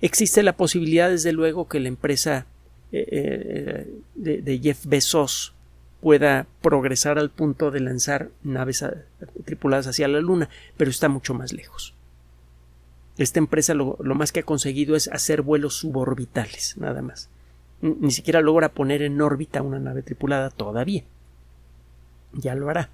Existe 0.00 0.42
la 0.42 0.56
posibilidad, 0.56 1.08
desde 1.08 1.32
luego, 1.32 1.68
que 1.68 1.80
la 1.80 1.88
empresa 1.88 2.46
eh, 2.92 3.86
eh, 4.16 4.40
de, 4.42 4.58
Jeff 4.58 4.86
Bezos 4.86 5.54
pueda 6.00 6.46
progresar 6.62 7.18
al 7.18 7.30
punto 7.30 7.70
de 7.70 7.80
lanzar 7.80 8.30
naves 8.42 8.84
tripuladas 9.44 9.86
hacia 9.86 10.08
la 10.08 10.20
Luna, 10.20 10.48
pero 10.76 10.90
está 10.90 11.08
mucho 11.08 11.34
más 11.34 11.52
lejos. 11.52 11.95
Esta 13.18 13.38
empresa 13.38 13.74
lo, 13.74 13.96
más 13.98 14.32
que 14.32 14.40
ha 14.40 14.44
conseguido 14.44 14.94
es 14.94 15.08
hacer 15.08 15.42
vuelos 15.42 15.74
suborbitales, 15.76 16.76
nada 16.76 17.00
más. 17.00 17.30
Ni 17.80 18.10
siquiera 18.10 18.40
logra 18.40 18.70
poner 18.70 19.02
en 19.02 19.20
órbita 19.20 19.62
una 19.62 19.78
nave 19.78 20.02
tripulada 20.02 20.50
todavía. 20.50 21.04
Ya 22.32 22.54
lo 22.54 22.68
hará. 22.68 22.90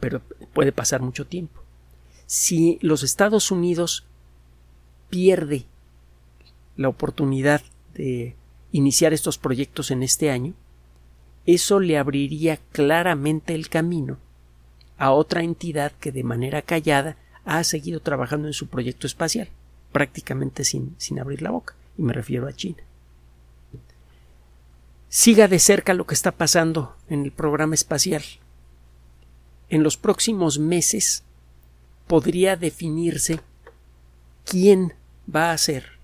pero 0.00 0.20
puede 0.52 0.70
pasar 0.70 1.00
mucho 1.00 1.26
tiempo. 1.26 1.62
Si 2.26 2.78
los 2.82 3.02
Estados 3.02 3.50
Unidos 3.50 4.06
pierde 5.10 5.64
la 6.76 6.88
oportunidad 6.88 7.62
de 7.94 8.36
iniciar 8.72 9.12
estos 9.12 9.38
proyectos 9.38 9.90
en 9.90 10.02
este 10.02 10.30
año, 10.30 10.54
eso 11.46 11.80
le 11.80 11.98
abriría 11.98 12.58
claramente 12.72 13.54
el 13.54 13.68
camino 13.68 14.18
a 14.98 15.10
otra 15.12 15.42
entidad 15.42 15.92
que 15.92 16.12
de 16.12 16.24
manera 16.24 16.62
callada 16.62 17.16
ha 17.44 17.62
seguido 17.64 18.00
trabajando 18.00 18.48
en 18.48 18.54
su 18.54 18.68
proyecto 18.68 19.06
espacial, 19.06 19.48
prácticamente 19.92 20.64
sin, 20.64 20.94
sin 20.98 21.18
abrir 21.20 21.42
la 21.42 21.50
boca, 21.50 21.74
y 21.96 22.02
me 22.02 22.12
refiero 22.12 22.46
a 22.46 22.52
China. 22.52 22.82
Siga 25.08 25.46
de 25.46 25.58
cerca 25.58 25.94
lo 25.94 26.06
que 26.06 26.14
está 26.14 26.32
pasando 26.32 26.96
en 27.08 27.24
el 27.24 27.30
programa 27.30 27.74
espacial. 27.74 28.24
En 29.68 29.82
los 29.82 29.96
próximos 29.96 30.58
meses 30.58 31.22
podría 32.06 32.56
definirse 32.56 33.40
quién 34.44 34.94
va 35.32 35.52
a 35.52 35.58
ser 35.58 35.98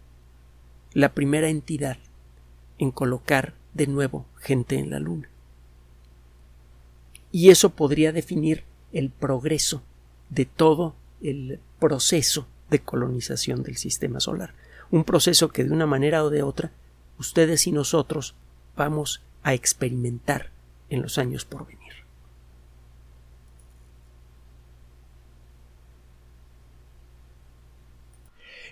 la 0.92 1.12
primera 1.12 1.48
entidad 1.48 1.98
en 2.78 2.90
colocar 2.90 3.54
de 3.74 3.86
nuevo 3.86 4.26
gente 4.38 4.78
en 4.78 4.90
la 4.90 4.98
Luna. 4.98 5.28
Y 7.32 7.50
eso 7.50 7.70
podría 7.70 8.12
definir 8.12 8.64
el 8.92 9.10
progreso 9.10 9.82
de 10.30 10.46
todo 10.46 10.94
el 11.22 11.60
proceso 11.78 12.46
de 12.70 12.80
colonización 12.80 13.62
del 13.62 13.76
sistema 13.76 14.20
solar. 14.20 14.54
Un 14.90 15.04
proceso 15.04 15.48
que 15.48 15.64
de 15.64 15.72
una 15.72 15.86
manera 15.86 16.24
o 16.24 16.30
de 16.30 16.42
otra 16.42 16.72
ustedes 17.18 17.66
y 17.66 17.72
nosotros 17.72 18.34
vamos 18.76 19.22
a 19.42 19.54
experimentar 19.54 20.50
en 20.88 21.02
los 21.02 21.18
años 21.18 21.44
por 21.44 21.66
venir. 21.66 21.80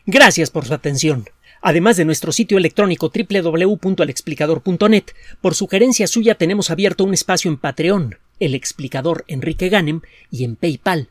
Gracias 0.06 0.50
por 0.50 0.64
su 0.64 0.72
atención. 0.72 1.26
Además 1.60 1.98
de 1.98 2.06
nuestro 2.06 2.32
sitio 2.32 2.56
electrónico 2.56 3.12
www.alexplicador.net, 3.12 5.04
por 5.42 5.54
sugerencia 5.54 6.06
suya 6.06 6.36
tenemos 6.36 6.70
abierto 6.70 7.04
un 7.04 7.12
espacio 7.12 7.50
en 7.50 7.58
Patreon, 7.58 8.16
el 8.40 8.54
explicador 8.54 9.24
Enrique 9.28 9.68
Ganem, 9.68 10.00
y 10.30 10.44
en 10.44 10.56
PayPal, 10.56 11.10